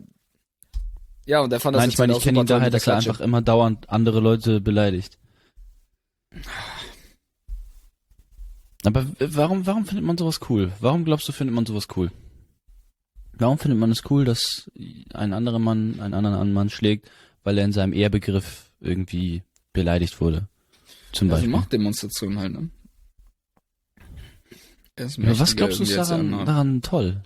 [1.26, 2.96] ja, und der fand das Nein, ich meine, halt ich kenne ihn daher, dass er
[2.98, 5.18] einfach immer dauernd andere Leute beleidigt.
[8.84, 10.72] Aber warum, warum findet man sowas cool?
[10.80, 12.12] Warum glaubst du, findet man sowas cool?
[13.34, 14.72] Warum findet man es cool, dass
[15.14, 17.10] ein anderer Mann einen anderen Mann schlägt,
[17.44, 19.44] weil er in seinem Ehrbegriff irgendwie
[19.74, 20.48] beleidigt wurde?
[21.12, 21.50] Zum Also Beispiel.
[21.52, 22.70] Machtdemonstration halt, ne?
[25.02, 27.22] Aber was glaubst du daran, daran toll?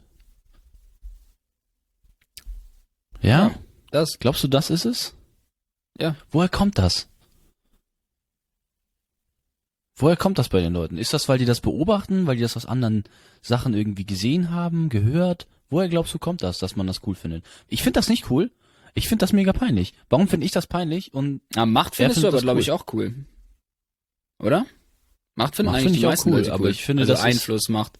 [3.22, 3.48] Ja?
[3.50, 3.56] Ja.
[3.92, 4.20] Das.
[4.20, 5.16] Glaubst du, das ist es?
[6.00, 6.16] Ja.
[6.32, 7.08] Woher kommt das?
[9.98, 10.98] Woher kommt das bei den Leuten?
[10.98, 13.06] Ist das, weil die das beobachten, weil die das aus anderen
[13.42, 15.48] Sachen irgendwie gesehen haben, gehört?
[15.70, 17.46] Woher glaubst du, kommt das, dass man das cool findet?
[17.70, 18.52] Ich finde das nicht cool.
[18.94, 19.94] Ich finde das mega peinlich.
[20.10, 21.14] Warum finde ich das peinlich?
[21.14, 22.62] Und Ah, Macht findest du findet aber, glaube cool.
[22.62, 23.26] ich, auch cool.
[24.40, 24.66] Oder?
[25.36, 26.70] Macht Macht eigentlich find ich auch cool, Leute aber cool.
[26.72, 28.00] ich finde, also das ist- Einfluss macht.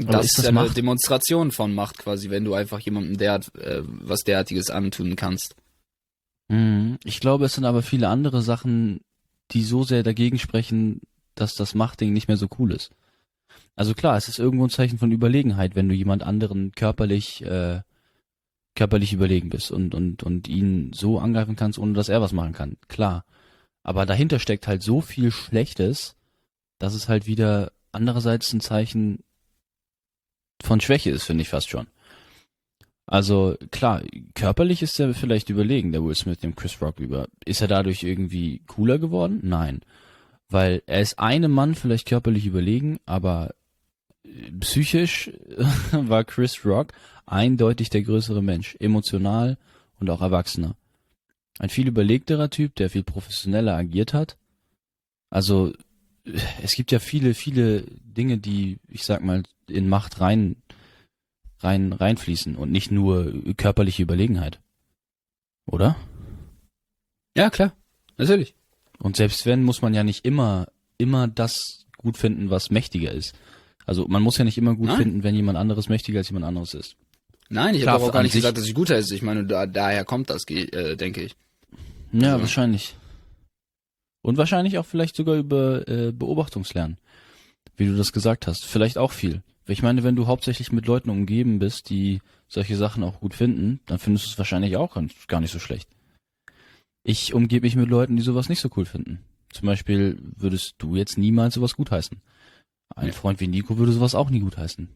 [0.00, 0.76] Aber Das ist ist, das ja eine Macht?
[0.76, 5.54] Demonstration von Macht quasi, wenn du einfach jemandem derart, äh, was derartiges antun kannst.
[6.48, 6.98] Mhm.
[7.04, 9.00] Ich glaube, es sind aber viele andere Sachen,
[9.52, 11.00] die so sehr dagegen sprechen,
[11.34, 12.90] dass das Machtding nicht mehr so cool ist.
[13.76, 17.80] Also klar, es ist irgendwo ein Zeichen von Überlegenheit, wenn du jemand anderen körperlich, äh,
[18.74, 22.52] körperlich überlegen bist und, und, und ihn so angreifen kannst, ohne dass er was machen
[22.54, 22.76] kann.
[22.88, 23.24] Klar.
[23.82, 26.16] Aber dahinter steckt halt so viel Schlechtes,
[26.78, 29.22] dass es halt wieder andererseits ein Zeichen
[30.62, 31.86] von Schwäche ist, finde ich fast schon.
[33.06, 34.02] Also klar,
[34.34, 37.28] körperlich ist er vielleicht überlegen, der Will Smith dem Chris Rock über.
[37.44, 39.40] Ist er dadurch irgendwie cooler geworden?
[39.42, 39.80] Nein.
[40.48, 43.54] Weil er ist einem Mann vielleicht körperlich überlegen, aber
[44.24, 45.32] äh, psychisch
[45.92, 46.92] war Chris Rock
[47.26, 49.58] eindeutig der größere Mensch, emotional
[49.98, 50.76] und auch erwachsener.
[51.58, 54.36] Ein viel überlegterer Typ, der viel professioneller agiert hat.
[55.30, 55.72] Also
[56.62, 60.56] es gibt ja viele, viele Dinge, die, ich sag mal, in Macht rein
[61.60, 64.60] rein reinfließen und nicht nur körperliche Überlegenheit.
[65.64, 65.96] Oder?
[67.36, 67.72] Ja, klar.
[68.16, 68.54] Natürlich.
[68.98, 70.66] Und selbst wenn, muss man ja nicht immer
[71.02, 73.34] immer das gut finden, was mächtiger ist.
[73.84, 74.96] Also man muss ja nicht immer gut Nein.
[74.98, 76.96] finden, wenn jemand anderes mächtiger als jemand anderes ist.
[77.52, 79.12] Nein, ich habe auch gar nicht gesagt, dass ich guter ist.
[79.12, 81.36] Ich meine, da, daher kommt das, äh, denke ich.
[82.12, 82.94] Ja, Also- wahrscheinlich.
[84.22, 86.96] Und wahrscheinlich auch vielleicht sogar über äh, Beobachtungslernen,
[87.76, 88.64] wie du das gesagt hast.
[88.64, 89.42] Vielleicht auch viel.
[89.66, 93.80] Ich meine, wenn du hauptsächlich mit Leuten umgeben bist, die solche Sachen auch gut finden,
[93.86, 94.96] dann findest du es wahrscheinlich auch
[95.28, 95.88] gar nicht so schlecht.
[97.04, 99.20] Ich umgebe mich mit Leuten, die sowas nicht so cool finden.
[99.52, 102.20] Zum Beispiel würdest du jetzt niemals sowas gutheißen.
[102.94, 103.12] Ein Ja.
[103.12, 104.88] Freund wie Nico würde sowas auch nie gutheißen.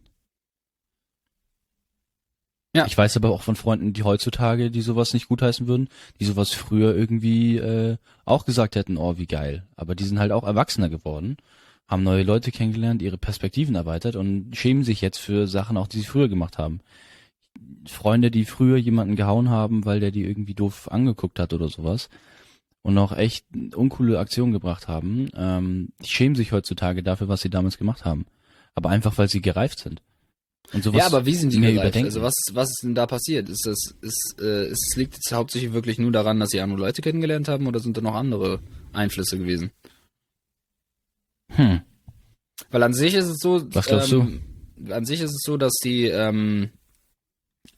[2.76, 2.84] Ja.
[2.86, 5.88] Ich weiß aber auch von Freunden, die heutzutage, die sowas nicht gutheißen würden,
[6.20, 9.66] die sowas früher irgendwie äh, auch gesagt hätten, oh, wie geil.
[9.76, 11.38] Aber die sind halt auch erwachsener geworden,
[11.88, 16.00] haben neue Leute kennengelernt, ihre Perspektiven erweitert und schämen sich jetzt für Sachen auch, die
[16.00, 16.80] sie früher gemacht haben.
[17.86, 22.10] Freunde, die früher jemanden gehauen haben, weil der die irgendwie doof angeguckt hat oder sowas
[22.82, 27.50] und auch echt uncoole Aktionen gebracht haben, ähm, die schämen sich heutzutage dafür, was sie
[27.50, 28.26] damals gemacht haben.
[28.74, 30.02] Aber einfach, weil sie gereift sind.
[30.72, 31.96] Ja, aber wie sind die gereift?
[31.96, 33.48] Also was, was ist denn da passiert?
[33.48, 36.80] Ist das, ist, äh, ist, es liegt jetzt hauptsächlich wirklich nur daran, dass sie andere
[36.80, 38.60] Leute kennengelernt haben oder sind da noch andere
[38.92, 39.70] Einflüsse gewesen?
[41.52, 41.82] Hm.
[42.70, 44.42] Weil an sich ist es so, Was glaubst ähm,
[44.90, 46.70] an sich ist es so, dass die ähm,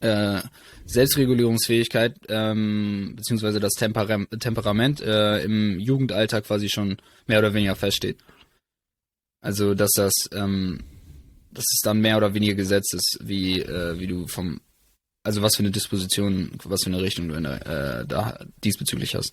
[0.00, 0.40] äh,
[0.86, 8.18] Selbstregulierungsfähigkeit ähm, beziehungsweise das Temperam Temperament äh, im Jugendalter quasi schon mehr oder weniger feststeht.
[9.40, 10.80] Also dass das, ähm,
[11.50, 14.60] dass es dann mehr oder weniger gesetzt ist, wie äh, wie du vom,
[15.22, 17.66] also was für eine Disposition, was für eine Richtung du in der,
[18.00, 19.32] äh, da diesbezüglich hast.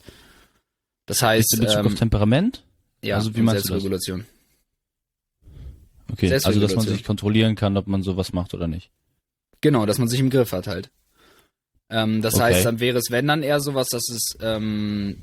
[1.05, 2.63] Das heißt, in Bezug ähm, auf Temperament?
[3.01, 3.81] ja, also wie und meinst du das?
[3.81, 4.25] Selbstregulation.
[6.11, 6.95] Okay, also dass man Selbstregulation.
[6.97, 8.91] sich kontrollieren kann, ob man sowas macht oder nicht.
[9.61, 10.91] Genau, dass man sich im Griff hat halt.
[11.89, 12.43] Ähm, das Okay.
[12.43, 15.21] heißt, dann wäre es, wenn dann eher sowas, dass es, ähm,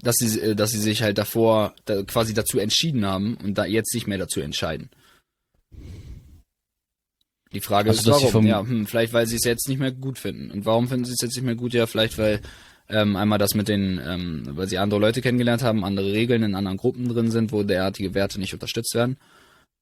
[0.00, 3.64] dass sie, äh, dass sie sich halt davor da, quasi dazu entschieden haben und da
[3.64, 4.90] jetzt nicht mehr dazu entscheiden.
[7.52, 8.30] Die Frage Also, ist, warum?
[8.30, 10.50] vom- Ja, hm, vielleicht weil sie es jetzt nicht mehr gut finden.
[10.50, 11.72] Und warum finden sie es jetzt nicht mehr gut?
[11.72, 12.40] Ja, vielleicht weil
[12.90, 16.54] ähm, einmal das mit den, ähm, weil sie andere Leute kennengelernt haben, andere Regeln in
[16.54, 19.16] anderen Gruppen drin sind, wo derartige Werte nicht unterstützt werden.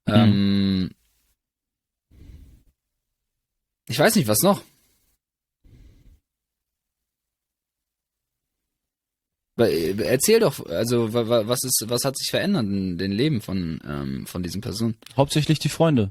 [0.06, 0.14] Mhm.
[0.14, 0.90] Ähm,
[3.88, 4.62] ich weiß nicht, was noch?
[9.58, 13.40] Äh, Erzähl doch, also wa- wa- was ist, was hat sich verändert in den Leben
[13.40, 14.96] von ähm, von diesen Personen?
[15.16, 16.10] Hauptsächlich die Freunde.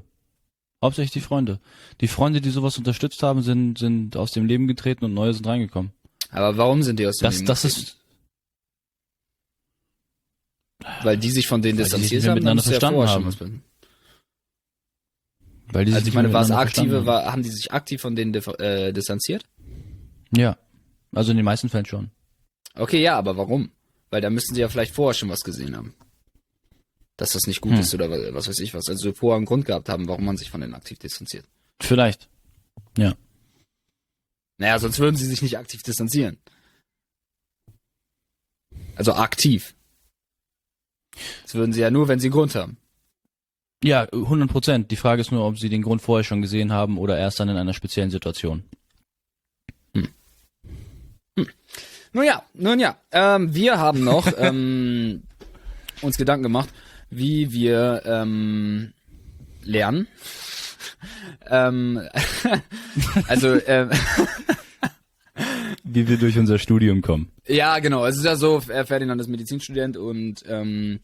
[0.86, 1.58] Hauptsächlich die Freunde.
[2.00, 5.46] Die Freunde, die sowas unterstützt haben, sind, sind aus dem Leben getreten und neue sind
[5.46, 5.90] reingekommen.
[6.30, 7.82] Aber warum sind die aus dem Das, Leben das getreten?
[7.86, 7.96] ist,
[11.04, 13.62] weil die sich von denen die distanziert mehr haben, miteinander ja verstanden schon haben.
[15.72, 18.14] weil die sich Also ich meine, war es aktive, war, haben die sich aktiv von
[18.14, 19.44] denen äh, distanziert?
[20.30, 20.56] Ja.
[21.12, 22.10] Also in den meisten Fällen schon.
[22.74, 23.70] Okay, ja, aber warum?
[24.10, 25.94] Weil da müssten sie ja vielleicht vorher schon was gesehen haben.
[27.16, 27.80] Dass das nicht gut Hm.
[27.80, 28.88] ist oder wa- was weiß ich was.
[28.88, 31.46] Also vorher einen Grund gehabt haben, warum man sich von denen aktiv distanziert.
[31.80, 32.28] Vielleicht.
[32.98, 33.14] Ja.
[34.58, 36.38] Naja, sonst würden sie sich nicht aktiv distanzieren.
[38.94, 39.74] Also aktiv.
[41.42, 42.76] Das würden sie ja nur, wenn sie einen Grund haben.
[43.84, 44.90] Ja, 100 Prozent.
[44.90, 47.48] Die Frage ist nur, ob sie den Grund vorher schon gesehen haben oder erst dann
[47.50, 48.64] in einer speziellen Situation.
[52.12, 52.98] Nun ja, nun ja.
[53.12, 55.22] Ähm, wir haben noch ähm,
[56.00, 56.70] uns Gedanken gemacht,
[57.10, 58.92] wie wir ähm,
[59.62, 60.08] lernen.
[61.50, 62.00] ähm,
[63.28, 63.90] also ähm,
[65.84, 67.30] Wie wir durch unser Studium kommen.
[67.46, 68.04] Ja, genau.
[68.06, 71.00] Es ist ja so, Ferdinand ist Medizinstudent und ähm,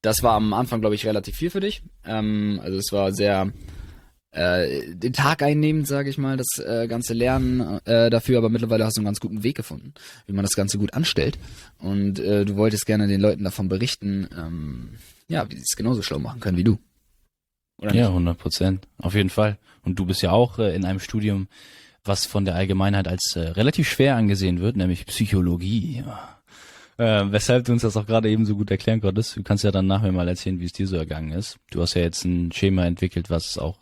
[0.00, 1.82] das war am Anfang, glaube ich, relativ viel für dich.
[2.04, 3.52] Ähm, also es war sehr
[4.32, 8.84] äh, den Tag einnehmend, sage ich mal, das äh, ganze Lernen äh, dafür, aber mittlerweile
[8.84, 9.94] hast du einen ganz guten Weg gefunden,
[10.26, 11.38] wie man das Ganze gut anstellt.
[11.78, 14.88] Und äh, du wolltest gerne den Leuten davon berichten, ähm,
[15.28, 16.78] ja, wie sie es genauso schlau machen können wie du.
[17.78, 18.08] Oder Ja, nicht?
[18.10, 18.88] 100 Prozent.
[18.98, 19.58] Auf jeden Fall.
[19.82, 21.48] Und du bist ja auch äh, in einem Studium,
[22.04, 26.04] was von der Allgemeinheit als äh, relativ schwer angesehen wird, nämlich Psychologie.
[26.98, 29.36] Äh, weshalb du uns das auch gerade eben so gut erklären konntest.
[29.36, 31.56] Du kannst ja dann nachher mal erzählen, wie es dir so ergangen ist.
[31.70, 33.78] Du hast ja jetzt ein Schema entwickelt, was auch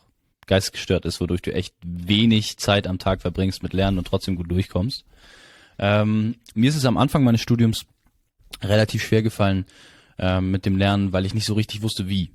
[0.46, 4.50] geistesgestört ist, wodurch du echt wenig Zeit am Tag verbringst mit Lernen und trotzdem gut
[4.50, 5.04] durchkommst.
[5.78, 7.86] Ähm, mir ist es am Anfang meines Studiums
[8.62, 9.64] relativ schwer gefallen
[10.18, 12.30] ähm, mit dem Lernen, weil ich nicht so richtig wusste, wie.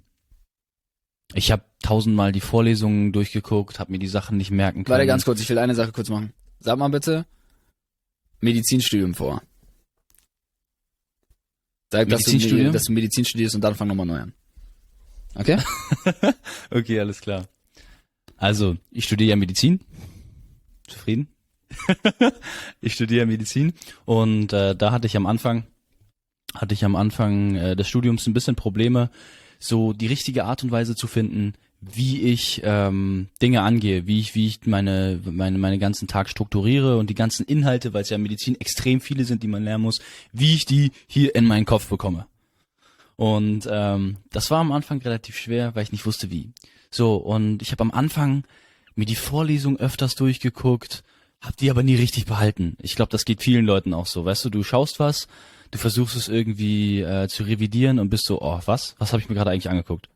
[1.33, 4.93] Ich habe tausendmal die Vorlesungen durchgeguckt, habe mir die Sachen nicht merken können.
[4.93, 6.33] Warte ganz kurz, ich will eine Sache kurz machen.
[6.59, 7.25] Sag mal bitte
[8.41, 9.41] Medizinstudium vor.
[11.91, 12.73] Sag, dass du, Medizinstudium?
[12.73, 14.33] dass du Medizin studierst und dann fang nochmal neu an.
[15.35, 15.57] Okay?
[16.71, 17.47] Okay, alles klar.
[18.37, 19.79] Also, ich studiere ja Medizin.
[20.87, 21.29] Zufrieden?
[22.81, 23.73] ich studiere Medizin
[24.05, 25.65] und äh, da hatte ich am Anfang
[26.53, 29.09] hatte ich am Anfang äh, des Studiums ein bisschen Probleme,
[29.59, 34.35] so die richtige Art und Weise zu finden, wie ich ähm, Dinge angehe, wie ich
[34.35, 38.15] wie ich meine meine meine ganzen Tag strukturiere und die ganzen Inhalte, weil es ja
[38.15, 39.99] in Medizin extrem viele sind, die man lernen muss,
[40.31, 42.25] wie ich die hier in meinen Kopf bekomme.
[43.17, 46.51] Und ähm, das war am Anfang relativ schwer, weil ich nicht wusste wie.
[46.95, 48.45] So, und ich habe am Anfang
[48.95, 51.03] mir die Vorlesung öfters durchgeguckt,
[51.41, 52.77] hab die aber nie richtig behalten.
[52.81, 54.23] Ich glaube, das geht vielen Leuten auch so.
[54.23, 55.27] Weißt du, du schaust was,
[55.71, 58.95] du versuchst es irgendwie äh, zu revidieren und bist so, oh, was?
[58.97, 60.07] Was habe ich mir gerade eigentlich angeguckt?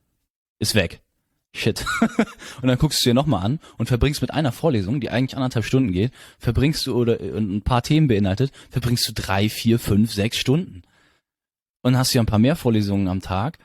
[0.58, 1.02] Ist weg.
[1.54, 1.86] Shit.
[2.62, 5.66] und dann guckst du dir nochmal an und verbringst mit einer Vorlesung, die eigentlich anderthalb
[5.66, 10.14] Stunden geht, verbringst du oder äh, ein paar Themen beinhaltet, verbringst du drei, vier, fünf,
[10.14, 10.84] sechs Stunden.
[11.82, 13.60] Und hast ja ein paar mehr Vorlesungen am Tag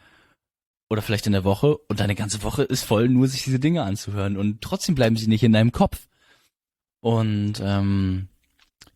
[0.88, 3.83] oder vielleicht in der Woche und deine ganze Woche ist voll, nur sich diese Dinge
[3.83, 6.09] anzuhören und trotzdem bleiben sie nicht in deinem Kopf.
[7.01, 8.29] Und ähm,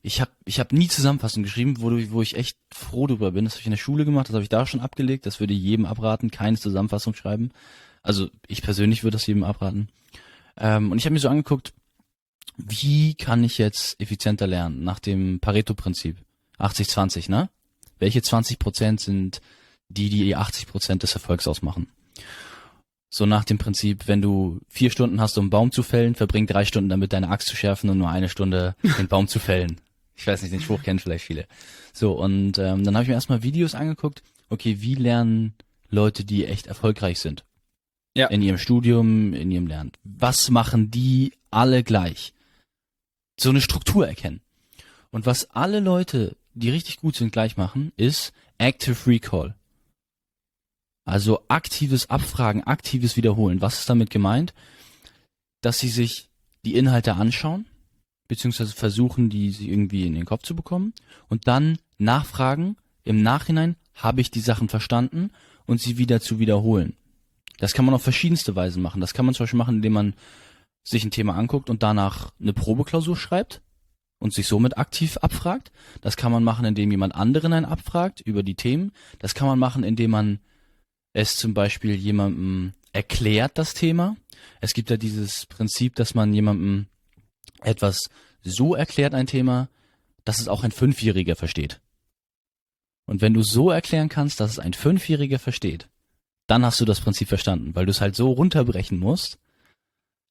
[0.03, 3.44] ich habe ich hab nie Zusammenfassung geschrieben, wo, du, wo ich echt froh drüber bin.
[3.44, 5.27] Das habe ich in der Schule gemacht, das habe ich da schon abgelegt.
[5.27, 7.51] Das würde jedem abraten, keine Zusammenfassung schreiben.
[8.03, 9.88] Also ich persönlich würde das jedem abraten.
[10.57, 11.74] Ähm, und ich habe mir so angeguckt,
[12.57, 16.16] wie kann ich jetzt effizienter lernen nach dem Pareto-Prinzip?
[16.59, 17.51] 80-20, ne?
[17.98, 19.40] Welche 20 Prozent sind
[19.88, 21.88] die, die 80 Prozent des Erfolgs ausmachen?
[23.11, 26.46] So nach dem Prinzip, wenn du vier Stunden hast, um einen Baum zu fällen, verbring
[26.46, 29.81] drei Stunden damit, deine Axt zu schärfen und nur eine Stunde den Baum zu fällen.
[30.14, 31.46] Ich weiß nicht, den Spruch kennen vielleicht viele.
[31.92, 35.55] So, und ähm, dann habe ich mir erstmal Videos angeguckt, okay, wie lernen
[35.90, 37.44] Leute, die echt erfolgreich sind?
[38.14, 38.27] Ja.
[38.27, 39.92] In ihrem Studium, in ihrem Lernen.
[40.03, 42.35] Was machen die alle gleich?
[43.38, 44.40] So eine Struktur erkennen.
[45.11, 49.55] Und was alle Leute, die richtig gut sind, gleich machen, ist Active Recall.
[51.09, 53.62] Also aktives Abfragen, aktives Wiederholen.
[53.62, 54.53] Was ist damit gemeint?
[55.62, 56.29] Dass sie sich
[56.66, 57.64] die Inhalte anschauen,
[58.29, 60.92] beziehungsweise versuchen, die sie irgendwie in den Kopf zu bekommen
[61.31, 65.31] und dann nachfragen, im Nachhinein habe ich die Sachen verstanden
[65.64, 66.94] und sie wieder zu wiederholen.
[67.57, 69.01] Das kann man auf verschiedenste Weisen machen.
[69.01, 70.14] Das kann man zum Beispiel machen, indem man
[70.85, 73.62] sich ein Thema anguckt und danach eine Probeklausur schreibt
[74.18, 75.73] und sich somit aktiv abfragt.
[76.03, 78.92] Das kann man machen, indem jemand anderen einen abfragt über die Themen.
[79.21, 80.40] Das kann man machen, indem man
[81.12, 84.16] es zum Beispiel jemandem erklärt, das Thema.
[84.61, 86.87] Es gibt ja dieses Prinzip, dass man jemandem
[87.62, 88.09] etwas
[88.42, 89.68] so erklärt, ein Thema,
[90.25, 91.81] dass es auch ein Fünfjähriger versteht.
[93.07, 95.88] Und wenn du so erklären kannst, dass es ein Fünfjähriger versteht,
[96.47, 99.38] dann hast du das Prinzip verstanden, weil du es halt so runterbrechen musst,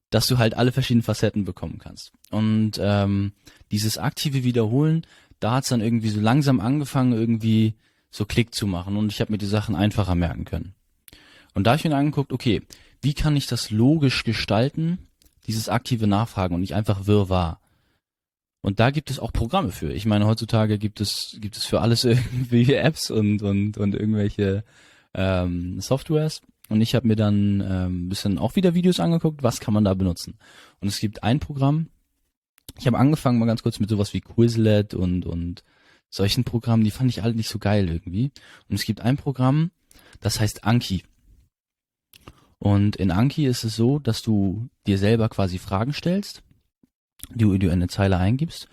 [0.10, 2.12] dass du halt alle verschiedenen Facetten bekommen kannst.
[2.30, 3.34] Und ähm,
[3.72, 5.06] dieses aktive Wiederholen,
[5.40, 7.76] da hat's dann irgendwie so langsam angefangen, irgendwie
[8.10, 10.74] so Klick zu machen und ich habe mir die Sachen einfacher merken können.
[11.54, 12.62] Und da hab ich mir angeguckt, okay,
[13.02, 15.08] wie kann ich das logisch gestalten,
[15.46, 17.60] dieses aktive Nachfragen und nicht einfach wirrwarr.
[18.62, 19.94] Und da gibt es auch Programme für.
[19.94, 24.64] Ich meine, heutzutage gibt es, gibt es für alles irgendwie Apps und, und, und irgendwelche
[25.14, 29.60] ähm, Softwares und ich habe mir dann ähm, ein bisschen auch wieder Videos angeguckt, was
[29.60, 30.38] kann man da benutzen.
[30.82, 31.88] Und es gibt ein Programm,
[32.78, 35.64] ich habe angefangen mal ganz kurz mit sowas wie Quizlet und, und
[36.10, 38.32] solchen Programmen, die fand ich alle nicht so geil irgendwie.
[38.70, 39.72] Und es gibt ein Programm,
[40.20, 41.04] das heißt Anki.
[42.60, 46.42] Und in Anki ist es so, dass du dir selber quasi Fragen stellst,
[47.30, 48.68] die du in eine Zeile eingibst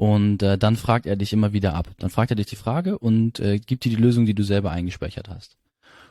[0.00, 1.86] und äh, dann fragt er dich immer wieder ab.
[1.98, 4.70] Dann fragt er dich die Frage und äh, gibt dir die Lösung, die du selber
[4.70, 5.58] eingespeichert hast.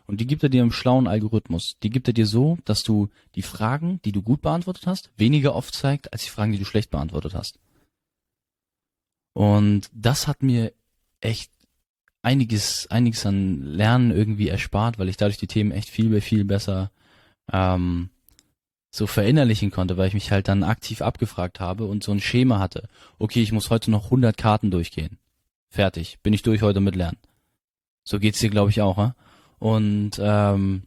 [0.06, 1.76] Und die gibt er dir im schlauen Algorithmus.
[1.82, 5.56] Die gibt er dir so, dass du die Fragen, die du gut beantwortet hast, weniger
[5.56, 7.58] oft zeigt, als die Fragen, die du schlecht beantwortet hast.
[9.40, 10.74] Und das hat mir
[11.22, 11.50] echt
[12.22, 16.92] einiges, einiges an Lernen irgendwie erspart, weil ich dadurch die Themen echt viel, viel besser
[17.50, 18.10] ähm,
[18.92, 22.60] so verinnerlichen konnte, weil ich mich halt dann aktiv abgefragt habe und so ein Schema
[22.60, 22.90] hatte.
[23.18, 25.20] Okay, ich muss heute noch 100 Karten durchgehen.
[25.70, 26.20] Fertig.
[26.22, 27.18] Bin ich durch heute mit Lernen.
[28.04, 29.16] So geht's dir, glaube ich, auch, ja?
[29.58, 30.84] Und ähm,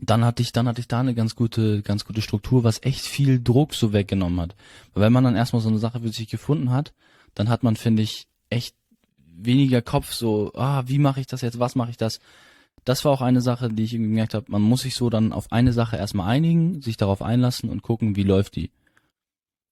[0.00, 3.02] dann hatte ich, dann hatte ich da eine ganz gute, ganz gute Struktur, was echt
[3.02, 4.56] viel Druck so weggenommen hat.
[4.94, 6.94] Weil wenn man dann erstmal so eine Sache für sich gefunden hat,
[7.34, 8.74] dann hat man, finde ich, echt
[9.16, 12.20] weniger Kopf, so, ah, wie mache ich das jetzt, was mache ich das?
[12.84, 15.32] Das war auch eine Sache, die ich irgendwie gemerkt habe, man muss sich so dann
[15.32, 18.70] auf eine Sache erstmal einigen, sich darauf einlassen und gucken, wie läuft die.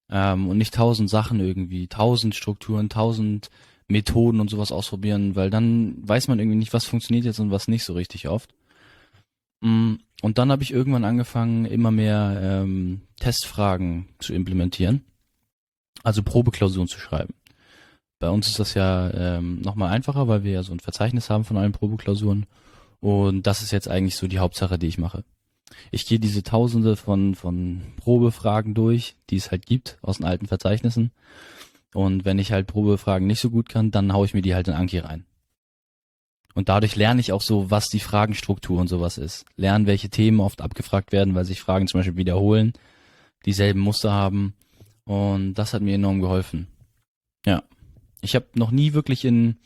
[0.08, 3.50] Ähm, und nicht tausend Sachen irgendwie, tausend Strukturen, tausend
[3.88, 7.68] Methoden und sowas ausprobieren, weil dann weiß man irgendwie nicht, was funktioniert jetzt und was
[7.68, 8.54] nicht so richtig oft.
[9.60, 15.04] Mm, und dann habe ich irgendwann angefangen, immer mehr ähm, Testfragen zu implementieren,
[16.02, 17.34] also Probeklausuren zu schreiben.
[18.20, 21.44] Bei uns ist das ja ähm, nochmal einfacher, weil wir ja so ein Verzeichnis haben
[21.44, 22.46] von allen Probeklausuren.
[23.00, 25.24] Und das ist jetzt eigentlich so die Hauptsache, die ich mache.
[25.90, 30.46] Ich gehe diese Tausende von, von Probefragen durch, die es halt gibt aus den alten
[30.46, 31.10] Verzeichnissen
[31.94, 34.68] und wenn ich halt Probefragen nicht so gut kann, dann hau ich mir die halt
[34.68, 35.26] in Anki rein.
[36.54, 39.44] Und dadurch lerne ich auch so, was die Fragenstruktur und sowas ist.
[39.56, 42.72] Lernen, welche Themen oft abgefragt werden, weil sich Fragen zum Beispiel wiederholen,
[43.46, 44.54] dieselben Muster haben.
[45.04, 46.66] Und das hat mir enorm geholfen.
[47.46, 47.62] Ja.
[48.20, 49.56] Ich habe noch nie wirklich in,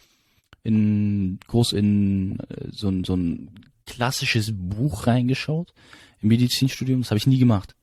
[0.62, 3.50] in groß in äh, so, so ein
[3.86, 5.74] klassisches Buch reingeschaut
[6.20, 7.02] im Medizinstudium.
[7.02, 7.74] Das habe ich nie gemacht.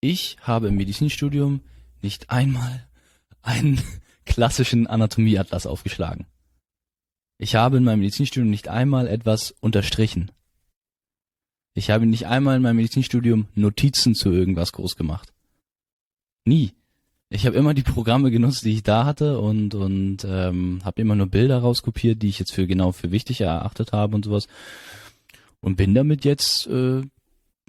[0.00, 1.60] Ich habe im Medizinstudium
[2.02, 2.86] nicht einmal
[3.42, 3.80] einen
[4.24, 6.26] klassischen Anatomieatlas aufgeschlagen.
[7.38, 10.30] Ich habe in meinem Medizinstudium nicht einmal etwas unterstrichen.
[11.74, 15.32] Ich habe nicht einmal in meinem Medizinstudium Notizen zu irgendwas groß gemacht.
[16.44, 16.72] Nie.
[17.32, 21.14] Ich habe immer die Programme genutzt, die ich da hatte und und ähm, habe immer
[21.14, 24.48] nur Bilder rauskopiert, die ich jetzt für genau für wichtig erachtet habe und sowas.
[25.60, 27.02] Und bin damit jetzt äh,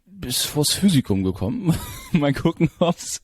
[0.08, 1.76] bis vors Physikum gekommen.
[2.12, 3.22] Mal gucken, ob's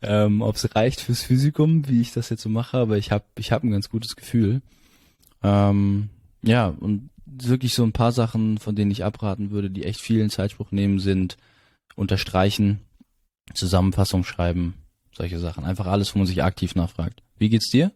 [0.00, 2.78] ähm, ob's reicht fürs Physikum, wie ich das jetzt so mache.
[2.78, 4.62] Aber ich habe ich hab ein ganz gutes Gefühl.
[5.42, 6.08] Ähm,
[6.42, 10.20] ja und wirklich so ein paar Sachen, von denen ich abraten würde, die echt viel
[10.20, 11.36] in Zeitspruch nehmen, sind
[11.94, 12.80] unterstreichen,
[13.52, 14.74] Zusammenfassung schreiben,
[15.16, 15.64] solche Sachen.
[15.64, 17.22] Einfach alles, wo man sich aktiv nachfragt.
[17.38, 17.92] Wie geht's dir?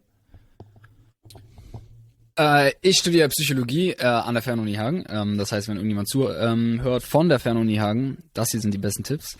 [2.37, 5.03] Äh, ich studiere Psychologie äh, an der Fernuni Hagen.
[5.09, 8.77] Ähm, das heißt, wenn irgendjemand zuhört ähm, von der Fernuni Hagen, das hier sind die
[8.77, 9.37] besten Tipps.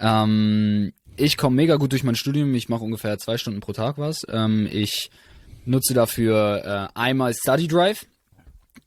[0.00, 2.54] Ähm, ich komme mega gut durch mein Studium.
[2.54, 4.22] Ich mache ungefähr zwei Stunden pro Tag was.
[4.28, 5.10] Ähm, ich
[5.64, 8.06] nutze dafür äh, einmal Study Drive.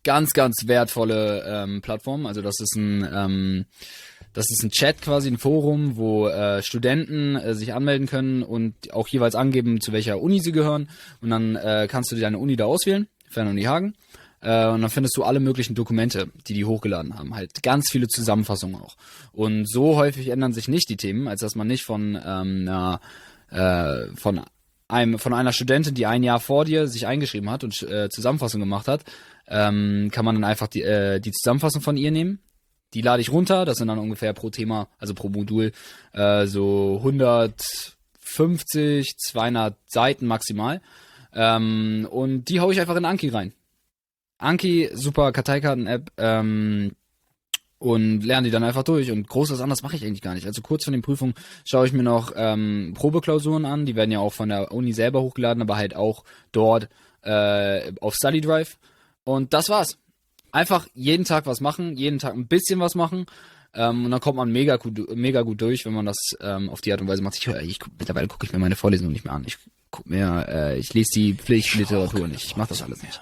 [0.03, 2.25] Ganz, ganz wertvolle ähm, Plattform.
[2.25, 3.65] Also das ist ein ähm,
[4.35, 8.93] das ist ein Chat quasi, ein Forum, wo äh, Studenten äh, sich anmelden können und
[8.93, 10.89] auch jeweils angeben, zu welcher Uni sie gehören.
[11.21, 13.07] Und dann äh, kannst du dir deine Uni da auswählen.
[13.29, 13.95] Fernuni Hagen.
[14.41, 17.33] Äh, und dann findest du alle möglichen Dokumente, die die hochgeladen haben.
[17.33, 18.97] Halt ganz viele Zusammenfassungen auch.
[19.31, 22.99] Und so häufig ändern sich nicht die Themen, als dass man nicht von ähm, einer,
[23.51, 24.41] äh, von
[24.89, 28.59] einem, von einer Studentin, die ein Jahr vor dir sich eingeschrieben hat und äh, Zusammenfassung
[28.59, 29.05] gemacht hat,
[29.47, 32.39] ähm, kann man dann einfach die, äh, die Zusammenfassung von ihr nehmen.
[32.95, 35.71] Die lade ich runter, das sind dann ungefähr pro Thema, also pro Modul,
[36.13, 40.81] äh, so 150, 200 Seiten maximal.
[41.33, 43.53] Ähm, und die hau ich einfach in Anki rein.
[44.37, 46.91] Anki, super Karteikarten-App, ähm,
[47.77, 49.11] und lerne die dann einfach durch.
[49.11, 50.47] Und großes anders mache ich eigentlich gar nicht.
[50.47, 53.85] Also kurz vor den Prüfungen schaue ich mir noch ähm, Probeklausuren an.
[53.85, 56.89] Die werden ja auch von der Uni selber hochgeladen, aber halt auch dort
[57.21, 58.77] äh, auf Study Drive.
[59.23, 59.97] Und das war's.
[60.55, 63.25] Einfach jeden Tag was machen, jeden Tag ein bisschen was machen.
[63.73, 66.79] Ähm, und dann kommt man mega gut, mega gut durch, wenn man das ähm, auf
[66.79, 67.35] die Art und Weise macht.
[67.35, 69.43] Ich, ich, mittlerweile gucke ich mir meine Vorlesung nicht mehr an.
[69.45, 69.57] Ich
[69.91, 72.45] guck mir, äh, ich lese die Pflichtliteratur nicht.
[72.45, 73.21] Ich mach das alles nicht.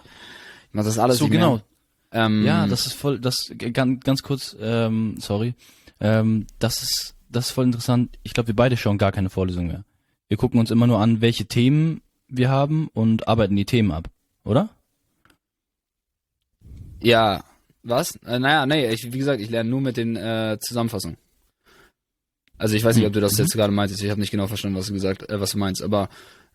[0.68, 1.54] Ich mach das alles so nicht genau.
[1.54, 1.64] mehr.
[2.12, 5.56] Ähm, ja, das ist voll, das ganz, ganz kurz, ähm, sorry,
[6.00, 8.16] ähm, das ist, das ist voll interessant.
[8.22, 9.86] Ich glaube, wir beide schauen gar keine Vorlesung mehr.
[10.28, 14.12] Wir gucken uns immer nur an, welche Themen wir haben und arbeiten die Themen ab,
[14.44, 14.70] oder?
[17.04, 17.44] Ja,
[17.84, 18.16] Was?
[18.26, 21.18] Äh, naja, nee, ich, wie gesagt, ich lerne nur mit den äh, Zusammenfassungen.
[22.58, 24.02] Also ich weiß nicht, ob du das jetzt gerade meintest.
[24.02, 25.84] Ich habe nicht genau verstanden, was du gesagt, äh, was du meinst.
[25.84, 26.08] Aber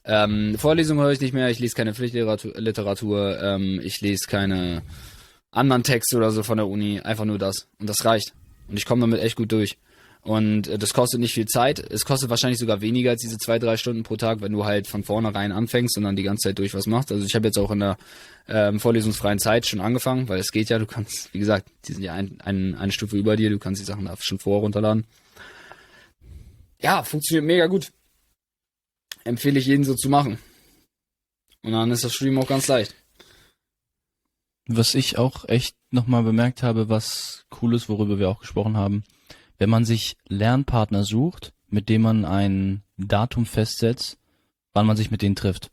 [0.05, 1.51] ähm, Vorlesungen höre ich nicht mehr.
[1.51, 2.55] Ich lese keine Pflichtliteratur.
[2.57, 4.83] Literatur, ähm, ich lese keine
[5.51, 7.01] anderen Texte oder so von der Uni.
[7.01, 7.69] Einfach nur das.
[7.79, 8.33] Und das reicht.
[8.69, 9.77] Und ich komme damit echt gut durch.
[10.23, 11.79] Und äh, das kostet nicht viel Zeit.
[11.79, 14.87] Es kostet wahrscheinlich sogar weniger als diese zwei, drei Stunden pro Tag, wenn du halt
[14.87, 17.13] von vornherein anfängst und dann die ganze Zeit durch was machst.
[17.13, 17.97] Also ich habe jetzt auch in der
[18.49, 22.03] ähm, vorlesungsfreien Zeit schon angefangen, weil es geht ja, du kannst, wie gesagt, die sind
[22.03, 25.07] ja ein, ein, eine Stufe über dir, du kannst die Sachen da schon vorher runterladen.
[26.81, 27.93] Ja, funktioniert mega gut.
[29.25, 30.39] Empfehle ich jeden so zu machen.
[31.63, 32.95] Und dann ist das Stream auch ganz leicht.
[34.67, 39.03] Was ich auch echt nochmal bemerkt habe, was cool ist, worüber wir auch gesprochen haben,
[39.59, 44.19] wenn man sich Lernpartner sucht, mit dem man ein Datum festsetzt,
[44.73, 45.71] wann man sich mit denen trifft.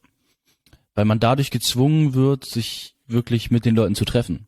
[0.93, 4.47] Weil man dadurch gezwungen wird, sich wirklich mit den Leuten zu treffen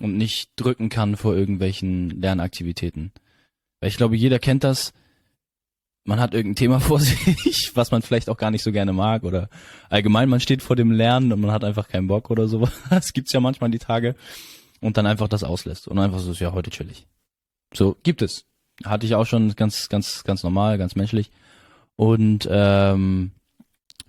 [0.00, 3.12] und nicht drücken kann vor irgendwelchen Lernaktivitäten.
[3.80, 4.92] Weil ich glaube, jeder kennt das.
[6.04, 9.24] Man hat irgendein Thema vor sich, was man vielleicht auch gar nicht so gerne mag
[9.24, 9.48] oder
[9.88, 12.72] allgemein man steht vor dem Lernen und man hat einfach keinen Bock oder sowas.
[12.90, 14.14] Das gibt's ja manchmal die Tage
[14.80, 17.06] und dann einfach das auslässt und einfach so, ja, heute chillig.
[17.72, 18.44] So, gibt es.
[18.84, 21.30] Hatte ich auch schon ganz, ganz, ganz normal, ganz menschlich.
[21.96, 23.30] Und ähm,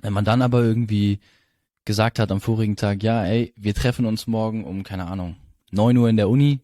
[0.02, 1.20] wenn man dann aber irgendwie
[1.86, 5.36] gesagt hat am vorigen Tag, ja, ey, wir treffen uns morgen um, keine Ahnung,
[5.72, 6.60] neun Uhr in der Uni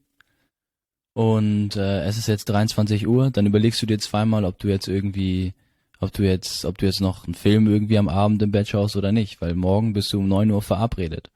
[1.14, 4.88] und äh, es ist jetzt 23 Uhr, dann überlegst du dir zweimal, ob du jetzt
[4.88, 5.54] irgendwie,
[6.00, 8.96] ob du jetzt, ob du jetzt noch einen Film irgendwie am Abend im Bett schaust
[8.96, 11.30] oder nicht, weil morgen bist du um neun Uhr verabredet.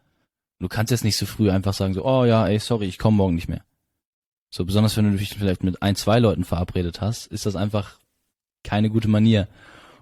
[0.59, 3.18] Du kannst jetzt nicht so früh einfach sagen so, oh ja, ey, sorry, ich komme
[3.18, 3.63] morgen nicht mehr.
[4.50, 8.00] So besonders wenn du dich vielleicht mit ein, zwei Leuten verabredet hast, ist das einfach
[8.64, 9.48] keine gute Manier.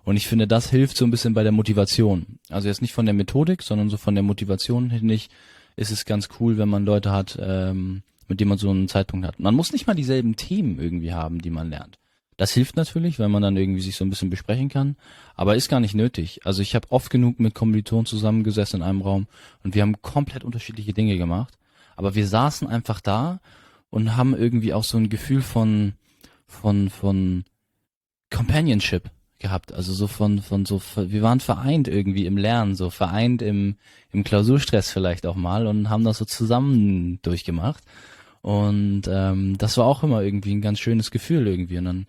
[0.04, 2.40] Und ich finde, das hilft so ein bisschen bei der Motivation.
[2.50, 5.30] Also jetzt nicht von der Methodik, sondern so von der Motivation finde ich,
[5.76, 9.26] ist es ganz cool, wenn man Leute hat, ähm, mit denen man so einen Zeitpunkt
[9.26, 9.40] hat.
[9.40, 11.98] Man muss nicht mal dieselben Themen irgendwie haben, die man lernt.
[12.38, 14.96] Das hilft natürlich, weil man dann irgendwie sich so ein bisschen besprechen kann,
[15.36, 16.42] aber ist gar nicht nötig.
[16.46, 19.28] Also ich habe oft genug mit Kommilitonen zusammengesessen in einem Raum
[19.64, 21.58] und wir haben komplett unterschiedliche Dinge gemacht.
[21.96, 23.40] Aber wir saßen einfach da
[23.94, 25.94] und haben irgendwie auch so ein Gefühl von
[26.48, 27.44] von von
[28.32, 33.44] Companionship gehabt, also so von von so wir waren vereint irgendwie im Lernen, so vereint
[33.44, 33.76] im
[34.12, 37.84] im Klausurstress vielleicht auch mal und haben das so zusammen durchgemacht.
[38.42, 41.78] Und ähm, das war auch immer irgendwie ein ganz schönes Gefühl irgendwie.
[41.78, 42.06] Und dann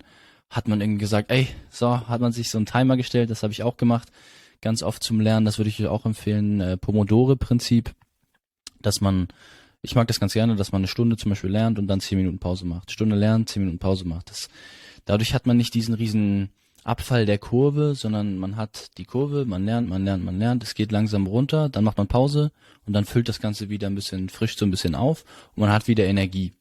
[0.49, 3.53] hat man irgendwie gesagt, ey, so hat man sich so einen Timer gestellt, das habe
[3.53, 4.11] ich auch gemacht,
[4.59, 7.93] ganz oft zum Lernen, das würde ich auch empfehlen, äh, Pomodore Prinzip,
[8.81, 9.27] dass man
[9.85, 12.17] ich mag das ganz gerne, dass man eine Stunde zum Beispiel lernt und dann zehn
[12.17, 12.91] Minuten Pause macht.
[12.91, 14.29] Stunde lernt, zehn Minuten Pause macht.
[14.29, 14.49] Das,
[15.05, 16.49] dadurch hat man nicht diesen riesen
[16.83, 20.75] Abfall der Kurve, sondern man hat die Kurve, man lernt, man lernt, man lernt, es
[20.75, 22.51] geht langsam runter, dann macht man Pause
[22.85, 25.23] und dann füllt das Ganze wieder ein bisschen frisch so ein bisschen auf
[25.55, 26.53] und man hat wieder Energie.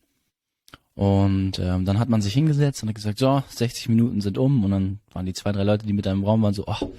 [0.94, 4.64] Und ähm, dann hat man sich hingesetzt und hat gesagt, so, 60 Minuten sind um
[4.64, 6.92] und dann waren die zwei, drei Leute, die mit einem Raum waren, so, oh,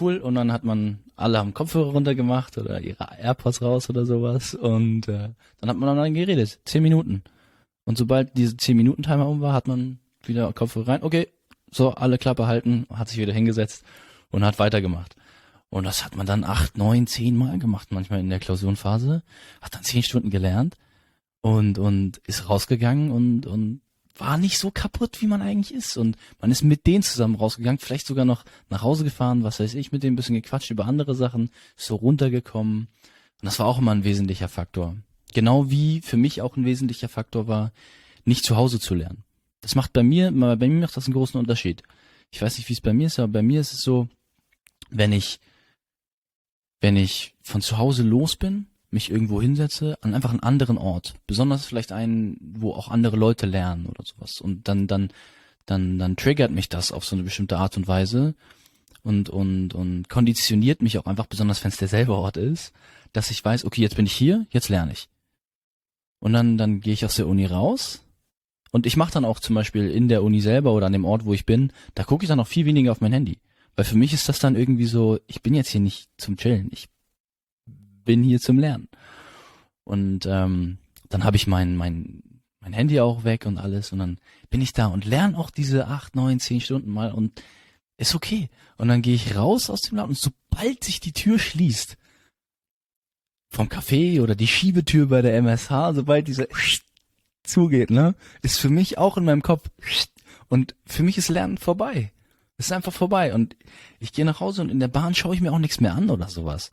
[0.00, 0.16] cool.
[0.16, 4.54] Und dann hat man, alle haben Kopfhörer runtergemacht oder ihre AirPods raus oder sowas.
[4.54, 6.58] Und äh, dann hat man dann geredet.
[6.64, 7.22] Zehn Minuten.
[7.84, 11.02] Und sobald diese zehn Minuten Timer um war, hat man wieder Kopfhörer rein.
[11.02, 11.28] Okay,
[11.70, 13.84] so, alle Klappe halten, hat sich wieder hingesetzt
[14.30, 15.16] und hat weitergemacht.
[15.70, 19.22] Und das hat man dann acht, neun, zehn Mal gemacht, manchmal in der Klausurenphase.
[19.60, 20.76] Hat dann zehn Stunden gelernt
[21.40, 23.80] und, und ist rausgegangen und, und
[24.16, 25.96] war nicht so kaputt, wie man eigentlich ist.
[25.96, 29.74] Und man ist mit denen zusammen rausgegangen, vielleicht sogar noch nach Hause gefahren, was weiß
[29.74, 32.88] ich, mit denen ein bisschen gequatscht über andere Sachen, so runtergekommen.
[33.40, 34.96] Und das war auch immer ein wesentlicher Faktor.
[35.32, 37.72] Genau wie für mich auch ein wesentlicher Faktor war,
[38.24, 39.24] nicht zu Hause zu lernen.
[39.60, 41.82] Das macht bei mir, bei mir macht das einen großen Unterschied.
[42.30, 44.08] Ich weiß nicht, wie es bei mir ist, aber bei mir ist es so,
[44.90, 45.40] wenn ich,
[46.80, 51.14] wenn ich von zu Hause los bin, mich irgendwo hinsetze, an einfach einen anderen Ort.
[51.26, 54.40] Besonders vielleicht einen, wo auch andere Leute lernen oder sowas.
[54.40, 55.10] Und dann, dann,
[55.66, 58.34] dann, dann triggert mich das auf so eine bestimmte Art und Weise
[59.02, 62.72] und, und, und konditioniert mich auch einfach, besonders wenn es derselbe Ort ist,
[63.12, 65.08] dass ich weiß, okay, jetzt bin ich hier, jetzt lerne ich.
[66.20, 68.02] Und dann, dann gehe ich aus der Uni raus
[68.70, 71.26] und ich mache dann auch zum Beispiel in der Uni selber oder an dem Ort,
[71.26, 73.38] wo ich bin, da gucke ich dann auch viel weniger auf mein Handy.
[73.76, 76.68] Weil für mich ist das dann irgendwie so, ich bin jetzt hier nicht zum Chillen,
[76.70, 76.88] ich
[78.04, 78.88] bin hier zum Lernen.
[79.84, 80.78] Und ähm,
[81.08, 82.22] dann habe ich mein, mein,
[82.60, 84.18] mein Handy auch weg und alles und dann
[84.50, 87.42] bin ich da und lerne auch diese acht, neun, zehn Stunden mal und
[87.96, 88.48] ist okay.
[88.76, 91.96] Und dann gehe ich raus aus dem Laden und sobald sich die Tür schließt,
[93.54, 96.48] vom Café oder die Schiebetür bei der MSH, sobald diese
[97.44, 99.70] zugeht, ne, ist für mich auch in meinem Kopf
[100.48, 102.12] und für mich ist Lernen vorbei.
[102.56, 103.56] Es ist einfach vorbei und
[104.00, 106.10] ich gehe nach Hause und in der Bahn schaue ich mir auch nichts mehr an
[106.10, 106.70] oder sowas.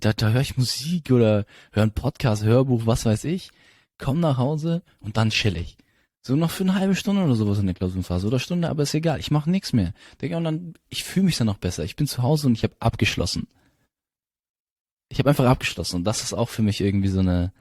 [0.00, 3.50] Da, da höre ich Musik oder höre einen Podcast, Hörbuch, was weiß ich.
[3.98, 5.78] komm nach Hause und dann chill ich.
[6.20, 8.94] So noch für eine halbe Stunde oder sowas in der Klausurenphase oder Stunde, aber ist
[8.94, 9.20] egal.
[9.20, 9.94] Ich mache nichts mehr.
[10.20, 11.84] Digga, und dann, ich fühle mich dann noch besser.
[11.84, 13.46] Ich bin zu Hause und ich habe abgeschlossen.
[15.08, 17.52] Ich habe einfach abgeschlossen und das ist auch für mich irgendwie so eine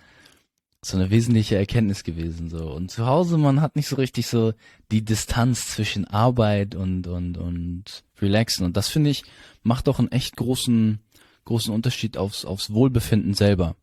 [0.83, 2.71] so eine wesentliche Erkenntnis gewesen so.
[2.71, 4.53] Und zu Hause man hat nicht so richtig so
[4.91, 9.23] die Distanz zwischen Arbeit und und und relaxen und das finde ich
[9.61, 10.99] macht doch einen echt großen
[11.45, 13.75] großen Unterschied aufs aufs Wohlbefinden selber.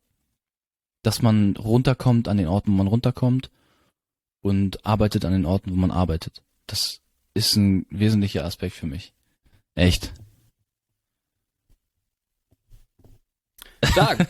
[1.03, 3.51] Dass man runterkommt an den Orten, wo man runterkommt
[4.43, 6.43] und arbeitet an den Orten, wo man arbeitet.
[6.67, 7.01] Das
[7.35, 9.13] ist ein wesentlicher Aspekt für mich.
[9.75, 10.13] Echt.
[13.85, 14.29] Stark.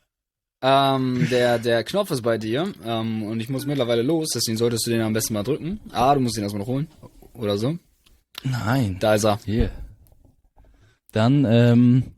[0.62, 4.86] ähm, der, der Knopf ist bei dir ähm, und ich muss mittlerweile los, deswegen solltest
[4.86, 5.80] du den am besten mal drücken.
[5.92, 6.88] Ah, du musst ihn erstmal noch holen.
[7.34, 7.78] Oder so.
[8.42, 8.98] Nein.
[9.00, 9.38] Da ist er.
[9.44, 9.70] Hier.
[11.12, 12.12] Dann, ähm,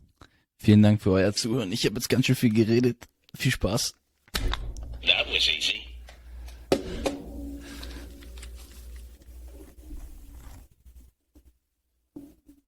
[0.58, 1.72] vielen Dank für euer Zuhören.
[1.72, 3.08] Ich habe jetzt ganz schön viel geredet.
[3.34, 3.94] Viel Spaß.
[5.02, 5.85] That was easy.